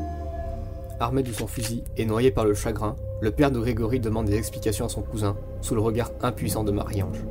Armé 1.00 1.24
de 1.24 1.32
son 1.32 1.48
fusil 1.48 1.86
et 1.96 2.06
noyé 2.06 2.32
par 2.32 2.44
le 2.44 2.54
chagrin, 2.54 2.98
le 3.22 3.32
père 3.32 3.52
de 3.52 3.60
Grégory 3.62 4.02
demande 4.02 4.26
des 4.26 4.36
explications 4.36 4.88
à 4.88 4.90
son 4.90 5.04
cousin, 5.04 5.38
sous 5.62 5.74
le 5.74 5.80
regard 5.80 6.12
impuissant 6.22 6.66
de 6.66 6.74
Marie-Ange. 6.74 7.24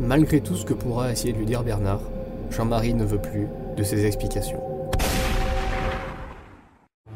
Malgré 0.00 0.40
tout 0.40 0.56
ce 0.56 0.64
que 0.64 0.74
pourra 0.74 1.12
essayer 1.12 1.32
de 1.32 1.38
lui 1.38 1.46
dire 1.46 1.62
Bernard, 1.62 2.02
Jean-Marie 2.50 2.94
ne 2.94 3.04
veut 3.04 3.22
plus 3.22 3.46
de 3.76 3.84
ses 3.84 4.04
explications. 4.04 4.60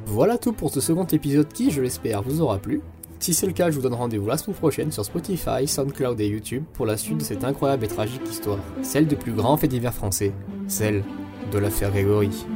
Voilà 0.05 0.39
tout 0.39 0.53
pour 0.53 0.71
ce 0.71 0.81
second 0.81 1.07
épisode 1.07 1.49
qui, 1.49 1.73
je 1.73 1.83
l'espère, 1.83 2.23
vous 2.23 2.41
aura 2.41 2.59
plu. 2.59 2.83
Si 3.19 3.35
c'est 3.35 3.47
le 3.47 3.53
cas, 3.53 3.71
je 3.71 3.77
vous 3.77 3.83
donne 3.83 3.95
rendez-vous 3.95 4.27
la 4.27 4.37
semaine 4.37 4.57
prochaine 4.57 4.93
sur 4.93 5.05
Spotify, 5.05 5.67
SoundCloud 5.67 6.21
et 6.21 6.29
YouTube 6.29 6.65
pour 6.75 6.87
la 6.87 6.97
suite 6.97 7.19
de 7.19 7.23
cette 7.23 7.45
incroyable 7.45 7.85
et 7.85 7.89
tragique 7.89 8.23
histoire, 8.29 8.59
celle 8.83 9.07
du 9.07 9.17
plus 9.17 9.33
grand 9.33 9.57
fait 9.57 9.69
divers 9.69 9.95
français, 9.95 10.33
celle 10.69 11.03
de 11.53 11.59
l'affaire 11.59 11.91
Grégory. 11.91 12.47